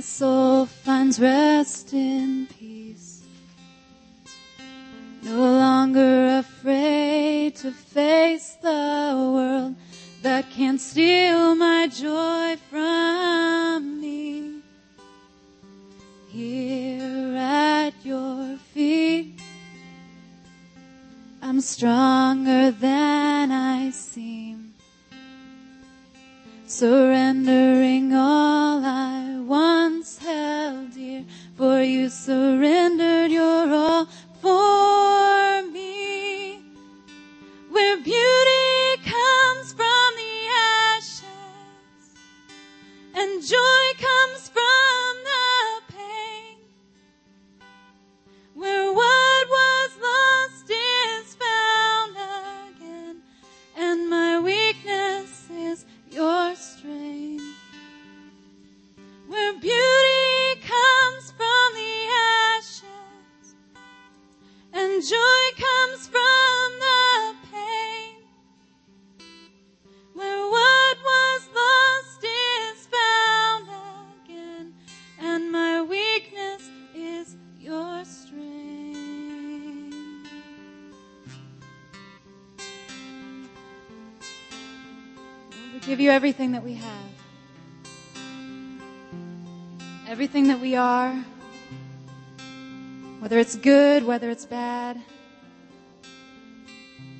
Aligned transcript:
my 0.00 0.02
soul 0.02 0.64
finds 0.64 1.20
rest 1.20 1.92
in 1.92 2.46
peace. 2.46 3.22
No 5.22 5.36
longer 5.36 6.38
afraid 6.38 7.56
to 7.56 7.70
face 7.70 8.56
the 8.62 9.12
world 9.34 9.74
that 10.22 10.48
can't 10.48 10.80
steal 10.80 11.54
my 11.54 11.86
joy 11.86 12.56
from 12.70 14.00
me. 14.00 14.62
Here 16.28 17.36
at 17.36 17.92
your 18.02 18.56
feet, 18.72 19.38
I'm 21.42 21.60
stronger 21.60 22.70
than 22.70 23.52
I 23.52 23.90
seem. 23.90 24.72
Surrendering 26.66 28.14
all 28.14 28.82
I 28.82 28.99
for 32.10 32.58
give 85.90 85.98
you 85.98 86.12
everything 86.12 86.52
that 86.52 86.62
we 86.62 86.74
have, 86.74 87.10
everything 90.06 90.46
that 90.46 90.60
we 90.60 90.76
are, 90.76 91.12
whether 93.18 93.40
it's 93.40 93.56
good, 93.56 94.04
whether 94.04 94.30
it's 94.30 94.46
bad. 94.46 94.96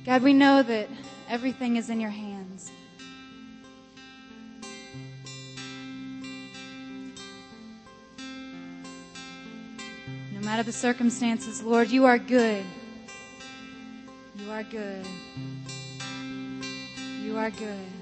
God, 0.05 0.23
we 0.23 0.31
know 0.31 0.63
that 0.63 0.87
everything 1.27 1.75
is 1.75 1.89
in 1.89 1.99
your 1.99 2.11
hands. 2.11 2.71
No 10.33 10.39
matter 10.39 10.63
the 10.63 10.71
circumstances, 10.71 11.61
Lord, 11.61 11.89
you 11.89 12.05
are 12.05 12.17
good. 12.17 12.63
You 14.37 14.49
are 14.49 14.63
good. 14.63 15.05
You 17.21 17.37
are 17.37 17.49
good. 17.49 18.00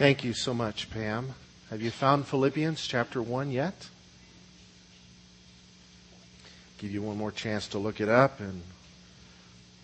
Thank 0.00 0.24
you 0.24 0.32
so 0.32 0.54
much, 0.54 0.88
Pam. 0.88 1.34
Have 1.68 1.82
you 1.82 1.90
found 1.90 2.26
Philippians 2.26 2.86
chapter 2.86 3.20
1 3.20 3.50
yet? 3.50 3.90
Give 6.78 6.90
you 6.90 7.02
one 7.02 7.18
more 7.18 7.30
chance 7.30 7.68
to 7.68 7.78
look 7.78 8.00
it 8.00 8.08
up. 8.08 8.40
And 8.40 8.62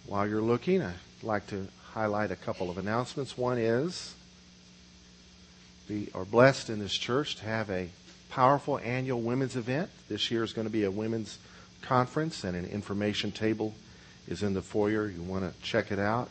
while 0.06 0.26
you're 0.26 0.40
looking, 0.40 0.80
I'd 0.80 0.94
like 1.22 1.46
to 1.48 1.68
highlight 1.92 2.30
a 2.30 2.36
couple 2.36 2.70
of 2.70 2.78
announcements. 2.78 3.36
One 3.36 3.58
is 3.58 4.14
we 5.86 6.08
are 6.14 6.24
blessed 6.24 6.70
in 6.70 6.78
this 6.78 6.94
church 6.94 7.36
to 7.36 7.44
have 7.44 7.68
a 7.68 7.90
powerful 8.30 8.78
annual 8.78 9.20
women's 9.20 9.54
event. 9.54 9.90
This 10.08 10.30
year 10.30 10.42
is 10.42 10.54
going 10.54 10.66
to 10.66 10.72
be 10.72 10.84
a 10.84 10.90
women's 10.90 11.36
conference, 11.82 12.42
and 12.42 12.56
an 12.56 12.64
information 12.64 13.32
table 13.32 13.74
is 14.26 14.42
in 14.42 14.54
the 14.54 14.62
foyer. 14.62 15.08
You 15.10 15.20
want 15.20 15.44
to 15.44 15.62
check 15.62 15.92
it 15.92 15.98
out. 15.98 16.30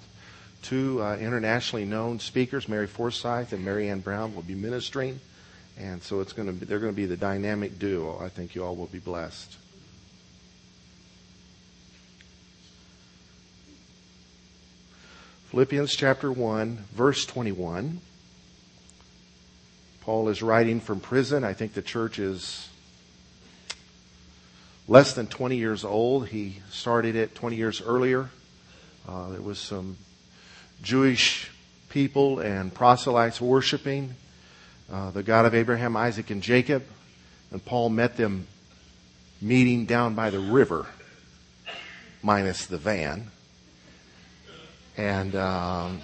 Two 0.65 0.99
uh, 1.03 1.15
internationally 1.17 1.85
known 1.85 2.19
speakers, 2.19 2.67
Mary 2.67 2.87
Forsyth 2.87 3.53
and 3.53 3.63
Mary 3.63 3.87
Ann 3.87 3.99
Brown, 3.99 4.33
will 4.33 4.41
be 4.41 4.55
ministering, 4.55 5.19
and 5.77 6.01
so 6.01 6.21
it's 6.21 6.33
going 6.33 6.47
to 6.47 6.53
be, 6.53 6.65
they're 6.65 6.79
going 6.79 6.91
to 6.91 6.95
be 6.95 7.05
the 7.05 7.15
dynamic 7.15 7.77
duo. 7.77 8.19
I 8.19 8.29
think 8.29 8.55
you 8.55 8.63
all 8.65 8.75
will 8.75 8.87
be 8.87 8.97
blessed. 8.97 9.57
Philippians 15.51 15.95
chapter 15.95 16.31
1, 16.31 16.77
verse 16.95 17.27
21. 17.27 18.01
Paul 20.01 20.29
is 20.29 20.41
writing 20.41 20.79
from 20.79 20.99
prison. 20.99 21.43
I 21.43 21.53
think 21.53 21.75
the 21.75 21.83
church 21.83 22.17
is 22.17 22.67
less 24.87 25.13
than 25.13 25.27
20 25.27 25.57
years 25.57 25.85
old. 25.85 26.29
He 26.29 26.63
started 26.71 27.15
it 27.15 27.35
20 27.35 27.55
years 27.55 27.83
earlier. 27.83 28.31
Uh, 29.07 29.29
there 29.29 29.41
was 29.41 29.59
some 29.59 29.97
Jewish 30.81 31.49
people 31.89 32.39
and 32.39 32.73
proselytes 32.73 33.39
worshiping 33.39 34.15
uh, 34.91 35.11
the 35.11 35.23
God 35.23 35.45
of 35.45 35.55
Abraham, 35.55 35.97
Isaac, 35.97 36.29
and 36.29 36.43
Jacob. 36.43 36.83
And 37.51 37.63
Paul 37.63 37.89
met 37.89 38.17
them 38.17 38.47
meeting 39.41 39.85
down 39.85 40.15
by 40.15 40.29
the 40.29 40.39
river, 40.39 40.85
minus 42.21 42.65
the 42.65 42.77
van. 42.77 43.27
And 44.97 45.35
um, 45.35 46.01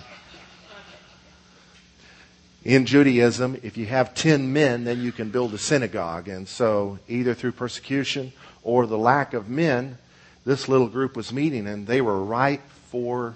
in 2.63 2.85
Judaism, 2.85 3.57
if 3.63 3.77
you 3.77 3.85
have 3.85 4.13
10 4.13 4.51
men, 4.51 4.83
then 4.83 5.01
you 5.01 5.11
can 5.11 5.29
build 5.29 5.53
a 5.53 5.57
synagogue. 5.57 6.27
And 6.27 6.47
so, 6.47 6.99
either 7.07 7.33
through 7.33 7.53
persecution 7.53 8.33
or 8.63 8.85
the 8.85 8.97
lack 8.97 9.33
of 9.33 9.49
men, 9.49 9.97
this 10.45 10.67
little 10.67 10.87
group 10.87 11.15
was 11.15 11.31
meeting 11.31 11.67
and 11.67 11.87
they 11.87 12.01
were 12.01 12.23
ripe 12.23 12.67
for 12.89 13.35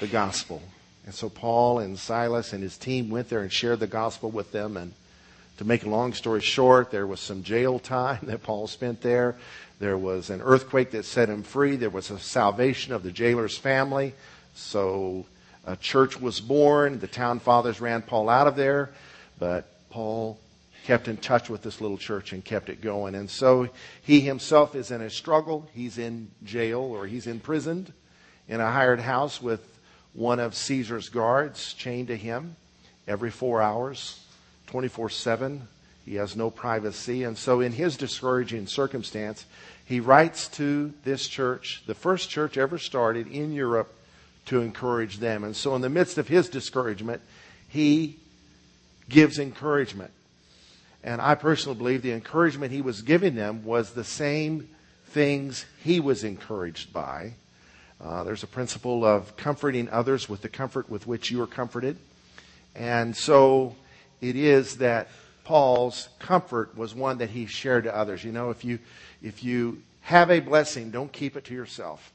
the 0.00 0.06
gospel. 0.06 0.62
And 1.04 1.14
so, 1.14 1.28
Paul 1.28 1.78
and 1.78 1.98
Silas 1.98 2.52
and 2.52 2.62
his 2.62 2.76
team 2.76 3.10
went 3.10 3.28
there 3.28 3.40
and 3.40 3.52
shared 3.52 3.80
the 3.80 3.86
gospel 3.86 4.30
with 4.30 4.52
them. 4.52 4.76
And 4.76 4.92
to 5.58 5.64
make 5.64 5.84
a 5.84 5.88
long 5.88 6.12
story 6.12 6.40
short, 6.40 6.90
there 6.90 7.06
was 7.06 7.20
some 7.20 7.42
jail 7.42 7.78
time 7.78 8.20
that 8.24 8.42
Paul 8.42 8.66
spent 8.66 9.02
there. 9.02 9.36
There 9.78 9.98
was 9.98 10.30
an 10.30 10.40
earthquake 10.40 10.92
that 10.92 11.04
set 11.04 11.28
him 11.28 11.42
free. 11.42 11.76
There 11.76 11.90
was 11.90 12.10
a 12.10 12.18
salvation 12.18 12.92
of 12.92 13.02
the 13.02 13.12
jailer's 13.12 13.56
family. 13.56 14.14
So, 14.54 15.26
a 15.64 15.76
church 15.76 16.20
was 16.20 16.40
born. 16.40 16.98
The 16.98 17.06
town 17.06 17.40
fathers 17.40 17.80
ran 17.80 18.02
Paul 18.02 18.28
out 18.28 18.46
of 18.46 18.56
there, 18.56 18.90
but 19.38 19.68
Paul 19.90 20.38
kept 20.84 21.08
in 21.08 21.16
touch 21.16 21.50
with 21.50 21.62
this 21.62 21.80
little 21.80 21.98
church 21.98 22.32
and 22.32 22.44
kept 22.44 22.68
it 22.68 22.80
going. 22.80 23.16
And 23.16 23.28
so 23.28 23.68
he 24.02 24.20
himself 24.20 24.76
is 24.76 24.92
in 24.92 25.02
a 25.02 25.10
struggle. 25.10 25.68
He's 25.74 25.98
in 25.98 26.30
jail 26.44 26.80
or 26.80 27.06
he's 27.06 27.26
imprisoned 27.26 27.92
in 28.48 28.60
a 28.60 28.70
hired 28.70 29.00
house 29.00 29.40
with 29.40 29.60
one 30.12 30.40
of 30.40 30.54
Caesar's 30.54 31.08
guards 31.08 31.74
chained 31.74 32.08
to 32.08 32.16
him 32.16 32.56
every 33.06 33.30
four 33.30 33.60
hours, 33.60 34.20
24 34.68 35.10
7. 35.10 35.68
He 36.04 36.14
has 36.14 36.36
no 36.36 36.50
privacy. 36.50 37.24
And 37.24 37.36
so, 37.36 37.60
in 37.60 37.72
his 37.72 37.96
discouraging 37.96 38.66
circumstance, 38.66 39.44
he 39.84 40.00
writes 40.00 40.48
to 40.50 40.92
this 41.04 41.26
church, 41.28 41.82
the 41.86 41.94
first 41.94 42.30
church 42.30 42.56
ever 42.56 42.78
started 42.78 43.26
in 43.28 43.52
Europe 43.52 43.92
to 44.46 44.60
encourage 44.60 45.18
them. 45.18 45.44
And 45.44 45.54
so, 45.54 45.74
in 45.74 45.82
the 45.82 45.88
midst 45.88 46.18
of 46.18 46.28
his 46.28 46.48
discouragement, 46.48 47.22
he 47.68 48.16
gives 49.08 49.38
encouragement. 49.38 50.12
And 51.02 51.20
I 51.20 51.34
personally 51.34 51.78
believe 51.78 52.02
the 52.02 52.12
encouragement 52.12 52.72
he 52.72 52.82
was 52.82 53.02
giving 53.02 53.34
them 53.34 53.64
was 53.64 53.92
the 53.92 54.04
same 54.04 54.68
things 55.08 55.64
he 55.84 56.00
was 56.00 56.24
encouraged 56.24 56.92
by. 56.92 57.32
Uh, 58.02 58.24
there's 58.24 58.42
a 58.42 58.46
principle 58.46 59.04
of 59.04 59.36
comforting 59.36 59.88
others 59.90 60.28
with 60.28 60.42
the 60.42 60.48
comfort 60.48 60.90
with 60.90 61.06
which 61.06 61.30
you 61.30 61.40
are 61.42 61.46
comforted. 61.46 61.96
And 62.74 63.16
so 63.16 63.74
it 64.20 64.36
is 64.36 64.78
that 64.78 65.08
Paul's 65.44 66.08
comfort 66.18 66.76
was 66.76 66.94
one 66.94 67.18
that 67.18 67.30
he 67.30 67.46
shared 67.46 67.84
to 67.84 67.96
others. 67.96 68.22
You 68.24 68.32
know, 68.32 68.50
if 68.50 68.64
you, 68.64 68.78
if 69.22 69.42
you 69.42 69.82
have 70.02 70.30
a 70.30 70.40
blessing, 70.40 70.90
don't 70.90 71.12
keep 71.12 71.36
it 71.36 71.44
to 71.46 71.54
yourself 71.54 72.12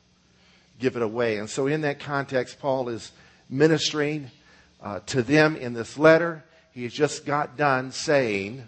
give 0.81 0.97
it 0.97 1.01
away. 1.01 1.37
And 1.37 1.49
so, 1.49 1.67
in 1.67 1.81
that 1.81 1.99
context, 1.99 2.59
Paul 2.59 2.89
is 2.89 3.11
ministering 3.49 4.29
uh, 4.81 4.99
to 5.05 5.21
them 5.21 5.55
in 5.55 5.73
this 5.73 5.97
letter. 5.97 6.43
He 6.73 6.83
has 6.83 6.91
just 6.91 7.25
got 7.25 7.55
done 7.55 7.91
saying 7.91 8.67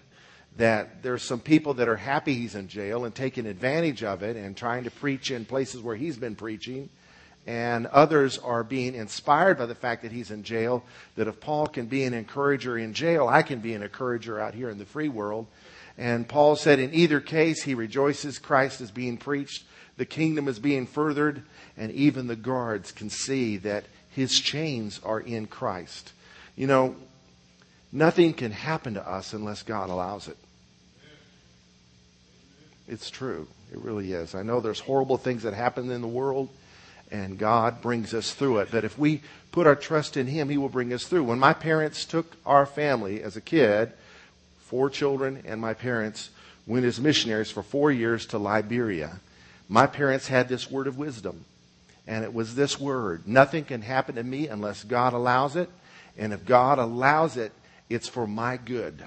that 0.57 1.01
there's 1.01 1.23
some 1.23 1.39
people 1.39 1.73
that 1.75 1.89
are 1.89 1.95
happy 1.95 2.35
he's 2.35 2.55
in 2.55 2.67
jail 2.67 3.05
and 3.05 3.15
taking 3.15 3.47
advantage 3.47 4.03
of 4.03 4.21
it 4.21 4.37
and 4.37 4.55
trying 4.55 4.83
to 4.83 4.91
preach 4.91 5.31
in 5.31 5.45
places 5.45 5.81
where 5.81 5.95
he's 5.95 6.17
been 6.17 6.35
preaching. 6.35 6.89
And 7.45 7.87
others 7.87 8.37
are 8.37 8.63
being 8.63 8.95
inspired 8.95 9.57
by 9.57 9.65
the 9.65 9.75
fact 9.75 10.03
that 10.03 10.11
he's 10.11 10.31
in 10.31 10.43
jail. 10.43 10.83
That 11.15 11.27
if 11.27 11.39
Paul 11.39 11.67
can 11.67 11.87
be 11.87 12.03
an 12.03 12.13
encourager 12.13 12.77
in 12.77 12.93
jail, 12.93 13.27
I 13.27 13.41
can 13.41 13.59
be 13.59 13.73
an 13.73 13.83
encourager 13.83 14.39
out 14.39 14.53
here 14.53 14.69
in 14.69 14.77
the 14.77 14.85
free 14.85 15.09
world. 15.09 15.47
And 15.97 16.27
Paul 16.27 16.55
said, 16.55 16.79
in 16.79 16.93
either 16.93 17.19
case, 17.19 17.63
he 17.63 17.75
rejoices 17.75 18.39
Christ 18.39 18.81
is 18.81 18.91
being 18.91 19.17
preached, 19.17 19.63
the 19.97 20.05
kingdom 20.05 20.47
is 20.47 20.57
being 20.57 20.87
furthered, 20.87 21.43
and 21.77 21.91
even 21.91 22.27
the 22.27 22.35
guards 22.35 22.91
can 22.91 23.09
see 23.09 23.57
that 23.57 23.85
his 24.09 24.39
chains 24.39 24.99
are 25.03 25.19
in 25.19 25.45
Christ. 25.47 26.13
You 26.55 26.67
know, 26.67 26.95
nothing 27.91 28.33
can 28.33 28.51
happen 28.51 28.95
to 28.95 29.07
us 29.07 29.33
unless 29.33 29.63
God 29.63 29.89
allows 29.89 30.27
it. 30.27 30.37
It's 32.87 33.09
true. 33.09 33.47
It 33.71 33.79
really 33.79 34.13
is. 34.13 34.35
I 34.35 34.43
know 34.43 34.59
there's 34.59 34.79
horrible 34.79 35.17
things 35.17 35.43
that 35.43 35.53
happen 35.53 35.89
in 35.91 36.01
the 36.01 36.07
world, 36.07 36.49
and 37.13 37.37
God 37.37 37.79
brings 37.79 38.13
us 38.15 38.33
through 38.33 38.57
it. 38.57 38.69
But 38.71 38.83
if 38.83 38.97
we 38.97 39.21
put 39.51 39.67
our 39.67 39.75
trust 39.75 40.17
in 40.17 40.25
Him, 40.25 40.49
He 40.49 40.57
will 40.57 40.67
bring 40.67 40.91
us 40.91 41.05
through. 41.05 41.25
When 41.25 41.39
my 41.39 41.53
parents 41.53 42.05
took 42.05 42.35
our 42.43 42.65
family 42.65 43.21
as 43.21 43.37
a 43.37 43.41
kid, 43.41 43.93
four 44.65 44.89
children 44.89 45.43
and 45.45 45.61
my 45.61 45.75
parents 45.75 46.31
went 46.65 46.85
as 46.85 46.99
missionaries 46.99 47.51
for 47.51 47.61
four 47.61 47.91
years 47.91 48.25
to 48.27 48.39
Liberia. 48.39 49.19
My 49.69 49.85
parents 49.85 50.27
had 50.27 50.49
this 50.49 50.71
word 50.71 50.87
of 50.87 50.97
wisdom. 50.97 51.45
And 52.07 52.25
it 52.25 52.33
was 52.33 52.55
this 52.55 52.79
word 52.79 53.27
Nothing 53.27 53.63
can 53.63 53.83
happen 53.83 54.15
to 54.15 54.23
me 54.23 54.47
unless 54.47 54.83
God 54.83 55.13
allows 55.13 55.55
it. 55.55 55.69
And 56.17 56.33
if 56.33 56.45
God 56.45 56.79
allows 56.79 57.37
it, 57.37 57.51
it's 57.89 58.09
for 58.09 58.25
my 58.25 58.57
good. 58.57 59.05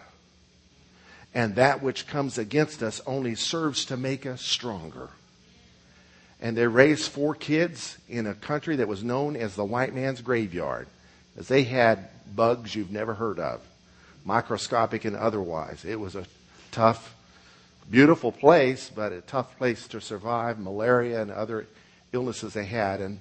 And 1.35 1.57
that 1.57 1.83
which 1.83 2.07
comes 2.07 2.39
against 2.39 2.83
us 2.83 3.03
only 3.05 3.35
serves 3.35 3.85
to 3.87 3.97
make 3.97 4.25
us 4.25 4.41
stronger. 4.41 5.11
And 6.47 6.57
they 6.57 6.69
raised 6.69 7.11
four 7.11 7.35
kids 7.35 7.99
in 8.09 8.29
a 8.29 8.33
country 8.33 8.76
that 8.76 8.87
was 8.87 9.03
known 9.03 9.35
as 9.35 9.57
the 9.57 9.65
white 9.65 9.93
man's 9.93 10.21
graveyard, 10.21 10.87
as 11.37 11.49
they 11.49 11.65
had 11.65 12.09
bugs 12.37 12.73
you've 12.73 12.93
never 12.93 13.15
heard 13.15 13.41
of, 13.41 13.61
microscopic 14.25 15.05
and 15.05 15.17
otherwise. 15.17 15.85
It 15.85 15.99
was 15.99 16.15
a 16.15 16.25
tough, 16.71 17.17
beautiful 17.91 18.31
place, 18.31 18.93
but 18.95 19.11
a 19.11 19.23
tough 19.23 19.59
place 19.59 19.88
to 19.88 20.00
survive 20.00 20.61
malaria 20.61 21.21
and 21.21 21.33
other 21.33 21.67
illnesses 22.12 22.53
they 22.53 22.67
had. 22.67 23.00
And 23.00 23.19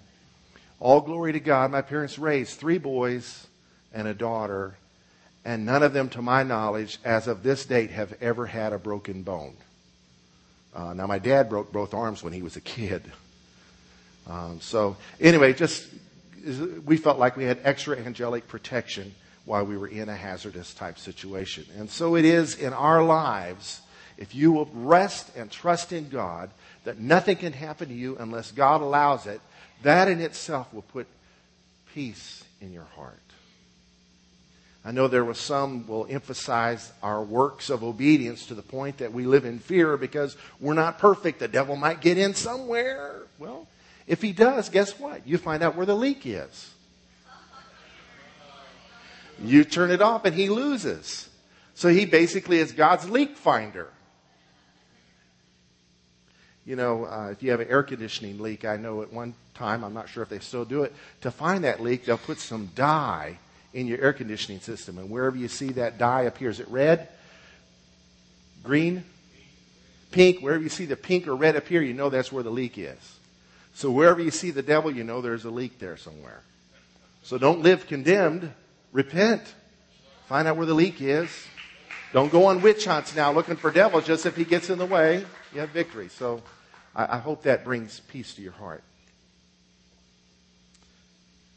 all 0.79 1.01
glory 1.01 1.33
to 1.33 1.39
God, 1.39 1.71
my 1.71 1.81
parents 1.81 2.19
raised 2.19 2.59
three 2.59 2.77
boys 2.77 3.47
and 3.91 4.07
a 4.07 4.13
daughter, 4.13 4.75
and 5.43 5.65
none 5.65 5.81
of 5.81 5.93
them, 5.93 6.09
to 6.09 6.21
my 6.21 6.43
knowledge, 6.43 6.99
as 7.03 7.25
of 7.25 7.41
this 7.41 7.65
date, 7.65 7.89
have 7.89 8.13
ever 8.21 8.45
had 8.45 8.71
a 8.71 8.77
broken 8.77 9.23
bone. 9.23 9.55
Uh, 10.75 10.93
now, 10.93 11.07
my 11.07 11.19
dad 11.19 11.49
broke 11.49 11.71
both 11.71 11.93
arms 11.93 12.21
when 12.21 12.33
he 12.33 12.41
was 12.41 12.57
a 12.57 12.61
kid. 12.61 13.01
Um, 14.27 14.59
so, 14.59 14.97
anyway, 15.21 15.53
just 15.53 15.87
we 16.85 16.97
felt 16.97 17.17
like 17.17 17.37
we 17.37 17.45
had 17.45 17.59
extra 17.63 17.97
angelic 17.97 18.47
protection 18.47 19.15
while 19.45 19.63
we 19.63 19.77
were 19.77 19.87
in 19.87 20.09
a 20.09 20.15
hazardous 20.15 20.73
type 20.73 20.99
situation. 20.99 21.65
And 21.77 21.89
so 21.89 22.15
it 22.15 22.25
is 22.25 22.55
in 22.55 22.73
our 22.73 23.03
lives. 23.03 23.81
If 24.17 24.35
you 24.35 24.51
will 24.51 24.69
rest 24.73 25.31
and 25.35 25.51
trust 25.51 25.91
in 25.91 26.09
God, 26.09 26.49
that 26.83 26.99
nothing 26.99 27.37
can 27.37 27.53
happen 27.53 27.89
to 27.89 27.93
you 27.93 28.17
unless 28.19 28.51
God 28.51 28.81
allows 28.81 29.25
it, 29.25 29.41
that 29.83 30.07
in 30.07 30.21
itself 30.21 30.73
will 30.73 30.83
put 30.83 31.07
peace 31.93 32.43
in 32.61 32.73
your 32.73 32.87
heart. 32.95 33.19
I 34.85 34.91
know 34.91 35.07
there 35.07 35.25
was 35.25 35.39
some 35.39 35.87
will 35.87 36.05
emphasize 36.07 36.91
our 37.01 37.23
works 37.23 37.71
of 37.71 37.83
obedience 37.83 38.45
to 38.47 38.53
the 38.53 38.61
point 38.61 38.99
that 38.99 39.11
we 39.11 39.25
live 39.25 39.43
in 39.43 39.57
fear 39.57 39.97
because 39.97 40.37
we're 40.59 40.75
not 40.75 40.99
perfect. 40.99 41.39
The 41.39 41.47
devil 41.47 41.75
might 41.75 42.01
get 42.01 42.19
in 42.19 42.35
somewhere. 42.35 43.23
Well, 43.39 43.67
if 44.05 44.21
he 44.21 44.31
does, 44.31 44.69
guess 44.69 44.99
what? 44.99 45.27
You 45.27 45.39
find 45.39 45.63
out 45.63 45.75
where 45.75 45.87
the 45.87 45.95
leak 45.95 46.21
is. 46.25 46.71
You 49.41 49.63
turn 49.63 49.89
it 49.89 50.01
off 50.01 50.23
and 50.23 50.35
he 50.35 50.49
loses. 50.49 51.29
So 51.73 51.89
he 51.89 52.05
basically 52.05 52.59
is 52.59 52.71
God's 52.71 53.09
leak 53.09 53.35
finder 53.35 53.89
you 56.65 56.75
know, 56.75 57.05
uh, 57.05 57.29
if 57.31 57.43
you 57.43 57.51
have 57.51 57.59
an 57.59 57.67
air 57.69 57.83
conditioning 57.83 58.39
leak, 58.39 58.65
I 58.65 58.77
know 58.77 59.03
at 59.03 59.13
one 59.13 59.35
time, 59.53 59.83
I'm 59.83 59.93
not 59.93 60.09
sure 60.09 60.23
if 60.23 60.29
they 60.29 60.39
still 60.39 60.65
do 60.65 60.83
it, 60.83 60.93
to 61.21 61.29
find 61.29 61.63
that 61.63 61.81
leak, 61.81 62.05
they'll 62.05 62.17
put 62.17 62.39
some 62.39 62.71
dye 62.75 63.37
in 63.75 63.87
your 63.87 63.99
air 63.99 64.13
conditioning 64.13 64.61
system. 64.61 64.97
And 64.97 65.09
wherever 65.09 65.35
you 65.35 65.49
see 65.49 65.73
that 65.73 65.97
dye 65.97 66.21
appears, 66.21 66.61
it 66.61 66.67
red, 66.69 67.09
green, 68.63 69.03
pink, 70.11 70.39
wherever 70.39 70.63
you 70.63 70.69
see 70.69 70.85
the 70.85 70.95
pink 70.95 71.27
or 71.27 71.35
red 71.35 71.57
appear, 71.57 71.81
you 71.81 71.93
know 71.93 72.09
that's 72.09 72.31
where 72.31 72.41
the 72.41 72.49
leak 72.49 72.77
is. 72.77 73.19
So 73.73 73.91
wherever 73.91 74.21
you 74.21 74.31
see 74.31 74.51
the 74.51 74.63
devil, 74.63 74.89
you 74.89 75.03
know 75.03 75.19
there's 75.19 75.43
a 75.43 75.49
leak 75.49 75.77
there 75.77 75.97
somewhere. 75.97 76.41
So 77.23 77.37
don't 77.37 77.61
live 77.63 77.85
condemned. 77.85 78.49
Repent. 78.93 79.43
Find 80.29 80.47
out 80.47 80.55
where 80.55 80.65
the 80.65 80.73
leak 80.73 81.01
is. 81.01 81.29
Don't 82.13 82.31
go 82.31 82.45
on 82.45 82.61
witch 82.61 82.85
hunts 82.85 83.13
now 83.13 83.33
looking 83.33 83.57
for 83.57 83.71
devils 83.71 84.05
just 84.05 84.25
if 84.25 84.37
he 84.37 84.45
gets 84.45 84.69
in 84.69 84.79
the 84.79 84.85
way. 84.85 85.25
You 85.53 85.59
have 85.59 85.71
victory. 85.71 86.07
So 86.07 86.41
I, 86.95 87.17
I 87.17 87.17
hope 87.17 87.43
that 87.43 87.65
brings 87.65 87.99
peace 87.99 88.35
to 88.35 88.41
your 88.41 88.53
heart. 88.53 88.83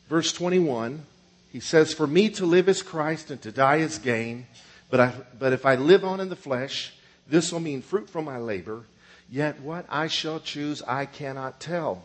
Verse 0.08 0.32
21, 0.32 1.04
he 1.50 1.60
says, 1.60 1.92
For 1.92 2.06
me 2.06 2.28
to 2.30 2.46
live 2.46 2.68
is 2.68 2.82
Christ 2.82 3.30
and 3.30 3.40
to 3.42 3.52
die 3.52 3.76
is 3.76 3.98
gain. 3.98 4.46
But, 4.90 5.00
I, 5.00 5.12
but 5.38 5.52
if 5.52 5.66
I 5.66 5.74
live 5.74 6.04
on 6.04 6.20
in 6.20 6.28
the 6.28 6.36
flesh, 6.36 6.94
this 7.26 7.52
will 7.52 7.60
mean 7.60 7.82
fruit 7.82 8.08
from 8.08 8.24
my 8.24 8.38
labor. 8.38 8.84
Yet 9.30 9.60
what 9.60 9.84
I 9.88 10.06
shall 10.06 10.40
choose, 10.40 10.82
I 10.82 11.06
cannot 11.06 11.60
tell. 11.60 12.02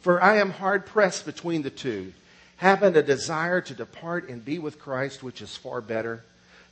For 0.00 0.22
I 0.22 0.36
am 0.36 0.50
hard 0.50 0.86
pressed 0.86 1.26
between 1.26 1.62
the 1.62 1.70
two, 1.70 2.12
having 2.56 2.96
a 2.96 3.02
desire 3.02 3.60
to 3.60 3.74
depart 3.74 4.28
and 4.28 4.44
be 4.44 4.58
with 4.58 4.78
Christ, 4.78 5.22
which 5.22 5.42
is 5.42 5.56
far 5.56 5.80
better. 5.80 6.24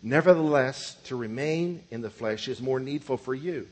Nevertheless, 0.02 0.96
to 1.04 1.16
remain 1.16 1.82
in 1.90 2.00
the 2.00 2.10
flesh 2.10 2.48
is 2.48 2.62
more 2.62 2.80
needful 2.80 3.16
for 3.16 3.34
you. 3.34 3.66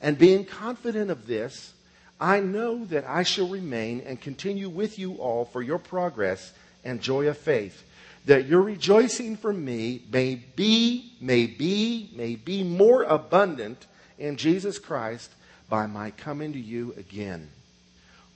And 0.00 0.18
being 0.18 0.44
confident 0.44 1.10
of 1.10 1.26
this, 1.26 1.72
I 2.20 2.40
know 2.40 2.84
that 2.86 3.06
I 3.06 3.22
shall 3.22 3.48
remain 3.48 4.02
and 4.06 4.20
continue 4.20 4.68
with 4.68 4.98
you 4.98 5.14
all 5.14 5.44
for 5.44 5.62
your 5.62 5.78
progress 5.78 6.52
and 6.84 7.00
joy 7.00 7.28
of 7.28 7.38
faith, 7.38 7.84
that 8.26 8.46
your 8.46 8.62
rejoicing 8.62 9.36
for 9.36 9.52
me 9.52 10.02
may 10.12 10.34
be, 10.34 11.12
may 11.20 11.46
be, 11.46 12.10
may 12.14 12.36
be 12.36 12.62
more 12.62 13.02
abundant 13.02 13.86
in 14.18 14.36
Jesus 14.36 14.78
Christ 14.78 15.30
by 15.68 15.86
my 15.86 16.10
coming 16.10 16.52
to 16.52 16.60
you 16.60 16.94
again. 16.96 17.48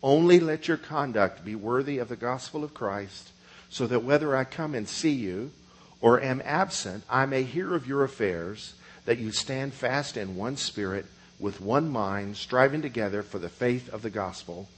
Only 0.03 0.41
let 0.41 0.69
your 0.69 0.77
conduct 0.77 1.45
be 1.45 1.55
worthy 1.55 1.99
of 1.99 2.09
the 2.09 2.17
gospel 2.17 2.65
of 2.65 2.75
Christ, 2.75 3.31
so 3.71 3.87
that 3.87 4.05
whether 4.05 4.37
I 4.37 4.45
come 4.45 4.75
and 4.75 4.89
see 4.89 5.13
you 5.13 5.51
or 6.01 6.21
am 6.21 6.43
absent, 6.45 7.05
I 7.09 7.27
may 7.27 7.43
hear 7.43 7.75
of 7.75 7.87
your 7.87 8.05
affairs, 8.05 8.75
that 9.07 9.19
you 9.19 9.33
stand 9.33 9.75
fast 9.75 10.17
in 10.17 10.37
one 10.37 10.57
spirit, 10.57 11.07
with 11.39 11.61
one 11.61 11.91
mind, 11.91 12.37
striving 12.37 12.83
together 12.83 13.23
for 13.23 13.39
the 13.39 13.49
faith 13.49 13.93
of 13.93 14.03
the 14.03 14.11
gospel, 14.11 14.69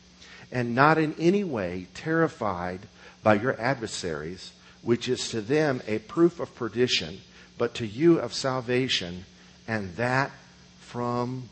and 0.51 0.75
not 0.75 0.99
in 0.99 1.15
any 1.19 1.45
way 1.45 1.87
terrified 1.95 2.81
by 3.27 3.35
your 3.35 3.61
adversaries, 3.61 4.53
which 4.83 5.09
is 5.09 5.31
to 5.31 5.41
them 5.41 5.83
a 5.89 5.99
proof 5.99 6.39
of 6.39 6.55
perdition, 6.55 7.21
but 7.59 7.75
to 7.75 7.85
you 7.85 8.21
of 8.21 8.33
salvation, 8.33 9.25
and 9.67 9.97
that 9.97 10.31
from 10.79 11.49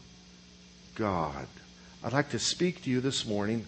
God. 0.94 1.48
I'd 2.04 2.12
like 2.12 2.30
to 2.30 2.38
speak 2.38 2.84
to 2.84 2.90
you 2.90 3.00
this 3.00 3.26
morning, 3.26 3.66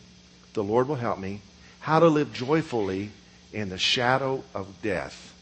the 0.55 0.63
Lord 0.63 0.87
will 0.87 0.95
help 0.95 1.19
me, 1.19 1.41
how 1.81 1.99
to 1.99 2.07
live 2.07 2.33
joyfully 2.33 3.11
in 3.53 3.71
the 3.71 3.77
shadow 3.77 4.45
of 4.55 4.81
death. 4.83 5.35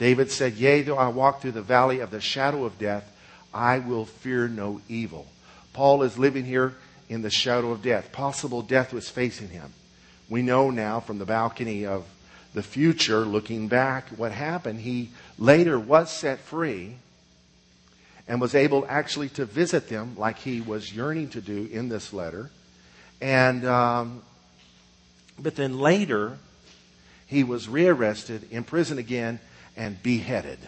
David 0.00 0.32
said, 0.32 0.54
Yea, 0.54 0.82
though 0.82 0.98
I 0.98 1.06
walk 1.06 1.40
through 1.40 1.52
the 1.52 1.62
valley 1.62 2.00
of 2.00 2.10
the 2.10 2.20
shadow 2.20 2.64
of 2.64 2.76
death, 2.76 3.08
I 3.54 3.78
will 3.78 4.04
fear 4.04 4.48
no 4.48 4.80
evil. 4.88 5.28
Paul 5.72 6.02
is 6.02 6.18
living 6.18 6.44
here 6.44 6.74
in 7.08 7.22
the 7.22 7.30
shadow 7.30 7.70
of 7.70 7.82
death. 7.82 8.10
Possible 8.10 8.62
death 8.62 8.92
was 8.92 9.08
facing 9.08 9.50
him. 9.50 9.74
We 10.30 10.42
know 10.42 10.70
now 10.70 11.00
from 11.00 11.18
the 11.18 11.26
balcony 11.26 11.84
of 11.84 12.06
the 12.54 12.62
future, 12.62 13.20
looking 13.20 13.68
back, 13.68 14.08
what 14.10 14.32
happened. 14.32 14.80
He 14.80 15.10
later 15.38 15.78
was 15.78 16.10
set 16.10 16.38
free 16.38 16.96
and 18.26 18.40
was 18.40 18.54
able 18.54 18.86
actually 18.88 19.28
to 19.30 19.44
visit 19.44 19.88
them 19.88 20.14
like 20.16 20.38
he 20.38 20.60
was 20.60 20.94
yearning 20.94 21.30
to 21.30 21.40
do 21.40 21.68
in 21.70 21.88
this 21.88 22.12
letter. 22.12 22.50
And, 23.20 23.66
um, 23.66 24.22
but 25.38 25.56
then 25.56 25.78
later, 25.78 26.38
he 27.26 27.42
was 27.42 27.68
rearrested, 27.68 28.46
imprisoned 28.52 29.00
again, 29.00 29.40
and 29.76 30.00
beheaded. 30.00 30.58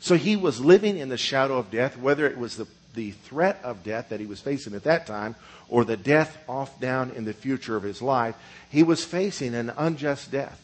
So 0.00 0.16
he 0.16 0.36
was 0.36 0.60
living 0.60 0.96
in 0.96 1.10
the 1.10 1.18
shadow 1.18 1.58
of 1.58 1.70
death, 1.70 1.98
whether 1.98 2.26
it 2.26 2.38
was 2.38 2.56
the, 2.56 2.66
the 2.94 3.10
threat 3.10 3.60
of 3.62 3.82
death 3.82 4.08
that 4.10 4.20
he 4.20 4.26
was 4.26 4.40
facing 4.40 4.74
at 4.74 4.84
that 4.84 5.06
time 5.06 5.34
or 5.68 5.84
the 5.84 5.96
death 5.96 6.36
off 6.48 6.80
down 6.80 7.10
in 7.10 7.24
the 7.24 7.32
future 7.32 7.76
of 7.76 7.82
his 7.82 8.00
life, 8.00 8.34
he 8.70 8.82
was 8.82 9.04
facing 9.04 9.54
an 9.54 9.72
unjust 9.76 10.30
death. 10.30 10.60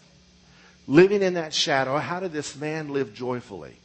Living 0.87 1.23
in 1.23 1.35
that 1.35 1.53
shadow, 1.55 1.99
how 1.99 2.21
did 2.21 2.33
this 2.33 2.57
man 2.57 2.93
live 2.93 3.15
joyfully? 3.15 3.77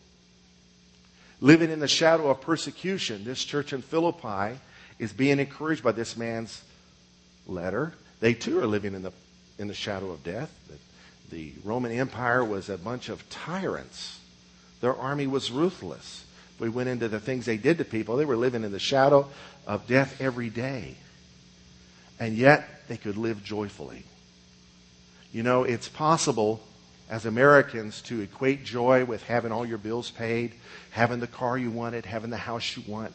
living 1.41 1.69
in 1.69 1.79
the 1.79 1.87
shadow 1.87 2.29
of 2.29 2.41
persecution. 2.41 3.23
This 3.23 3.43
church 3.43 3.73
in 3.73 3.81
Philippi 3.81 4.59
is 4.99 5.13
being 5.13 5.39
encouraged 5.39 5.83
by 5.83 5.91
this 5.91 6.17
man's 6.17 6.63
letter. 7.47 7.93
They 8.19 8.33
too 8.33 8.59
are 8.59 8.67
living 8.67 8.95
in 8.95 9.03
the, 9.03 9.11
in 9.59 9.67
the 9.67 9.73
shadow 9.73 10.11
of 10.11 10.23
death. 10.23 10.51
The, 11.29 11.35
the 11.35 11.53
Roman 11.63 11.91
Empire 11.91 12.43
was 12.43 12.69
a 12.69 12.77
bunch 12.77 13.09
of 13.09 13.29
tyrants. 13.29 14.19
Their 14.81 14.95
army 14.95 15.27
was 15.27 15.51
ruthless. 15.51 16.24
We 16.59 16.69
went 16.69 16.89
into 16.89 17.07
the 17.07 17.19
things 17.19 17.45
they 17.45 17.57
did 17.57 17.77
to 17.79 17.85
people, 17.85 18.17
they 18.17 18.25
were 18.25 18.37
living 18.37 18.63
in 18.63 18.71
the 18.71 18.79
shadow 18.79 19.27
of 19.67 19.87
death 19.87 20.21
every 20.21 20.49
day. 20.49 20.95
And 22.19 22.35
yet, 22.35 22.87
they 22.87 22.97
could 22.97 23.17
live 23.17 23.43
joyfully. 23.43 24.03
You 25.33 25.43
know, 25.43 25.63
it's 25.63 25.89
possible 25.89 26.61
as 27.09 27.25
Americans 27.25 28.01
to 28.03 28.21
equate 28.21 28.63
joy 28.63 29.05
with 29.05 29.23
having 29.23 29.51
all 29.51 29.65
your 29.65 29.77
bills 29.77 30.09
paid, 30.11 30.53
having 30.91 31.19
the 31.19 31.27
car 31.27 31.57
you 31.57 31.69
wanted, 31.69 32.05
having 32.05 32.29
the 32.29 32.37
house 32.37 32.77
you 32.77 32.83
want, 32.87 33.13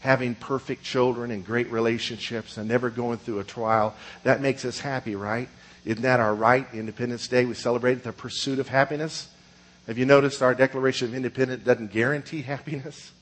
having 0.00 0.34
perfect 0.34 0.82
children 0.82 1.30
and 1.30 1.44
great 1.44 1.70
relationships 1.70 2.56
and 2.56 2.68
never 2.68 2.90
going 2.90 3.18
through 3.18 3.38
a 3.38 3.44
trial. 3.44 3.94
That 4.24 4.40
makes 4.40 4.64
us 4.64 4.80
happy, 4.80 5.14
right? 5.14 5.48
Isn't 5.84 6.02
that 6.02 6.20
our 6.20 6.34
right? 6.34 6.66
Independence 6.72 7.28
Day, 7.28 7.44
we 7.44 7.54
celebrate 7.54 8.02
the 8.02 8.12
pursuit 8.12 8.58
of 8.58 8.68
happiness. 8.68 9.28
Have 9.86 9.98
you 9.98 10.04
noticed 10.04 10.42
our 10.42 10.54
Declaration 10.54 11.08
of 11.08 11.14
Independence 11.14 11.64
doesn't 11.64 11.92
guarantee 11.92 12.42
happiness? 12.42 13.12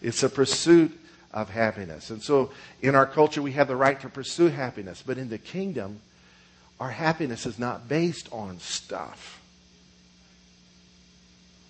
It's 0.00 0.22
a 0.22 0.28
pursuit 0.28 0.92
of 1.32 1.50
happiness. 1.50 2.10
And 2.10 2.22
so 2.22 2.52
in 2.80 2.94
our 2.94 3.06
culture, 3.06 3.42
we 3.42 3.52
have 3.52 3.68
the 3.68 3.76
right 3.76 4.00
to 4.00 4.08
pursue 4.08 4.48
happiness. 4.48 5.02
But 5.04 5.18
in 5.18 5.28
the 5.28 5.38
kingdom, 5.38 6.00
our 6.78 6.90
happiness 6.90 7.46
is 7.46 7.58
not 7.58 7.88
based 7.88 8.28
on 8.32 8.60
stuff 8.60 9.40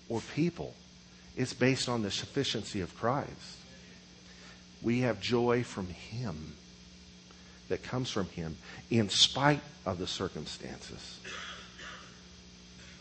or 0.08 0.20
people. 0.34 0.74
It's 1.36 1.54
based 1.54 1.88
on 1.88 2.02
the 2.02 2.10
sufficiency 2.10 2.80
of 2.80 2.94
Christ. 2.96 3.30
We 4.82 5.00
have 5.00 5.20
joy 5.20 5.64
from 5.64 5.88
Him 5.88 6.54
that 7.68 7.82
comes 7.82 8.10
from 8.10 8.26
Him 8.28 8.56
in 8.90 9.08
spite 9.08 9.62
of 9.86 9.98
the 9.98 10.06
circumstances. 10.06 11.20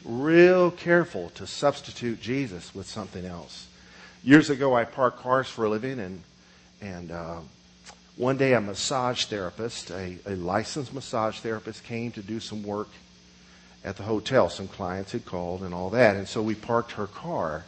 Real 0.06 0.72
careful 0.72 1.30
to 1.36 1.48
substitute 1.48 2.22
Jesus 2.22 2.76
with 2.76 2.88
something 2.88 3.26
else. 3.26 3.68
Years 4.24 4.50
ago, 4.50 4.76
I 4.76 4.84
parked 4.86 5.20
cars 5.20 5.48
for 5.48 5.66
a 5.66 5.70
living, 5.70 6.00
and 6.00 6.24
and 6.82 7.12
uh, 7.12 7.40
one 8.16 8.38
day 8.38 8.54
a 8.54 8.62
massage 8.62 9.26
therapist, 9.26 9.90
a, 9.90 10.18
a 10.26 10.36
licensed 10.36 10.94
massage 10.94 11.40
therapist, 11.40 11.84
came 11.84 12.12
to 12.12 12.22
do 12.22 12.40
some 12.40 12.64
work 12.64 12.90
at 13.84 13.98
the 13.98 14.04
hotel. 14.04 14.50
Some 14.50 14.68
clients 14.68 15.14
had 15.14 15.26
called 15.26 15.62
and 15.62 15.74
all 15.74 15.90
that. 15.92 16.16
And 16.16 16.28
so 16.28 16.42
we 16.42 16.56
parked 16.56 16.94
her 16.94 17.08
car. 17.08 17.66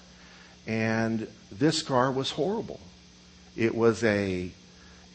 And 0.67 1.27
this 1.51 1.81
car 1.81 2.11
was 2.11 2.31
horrible. 2.31 2.79
It 3.55 3.73
was 3.73 4.03
a 4.03 4.51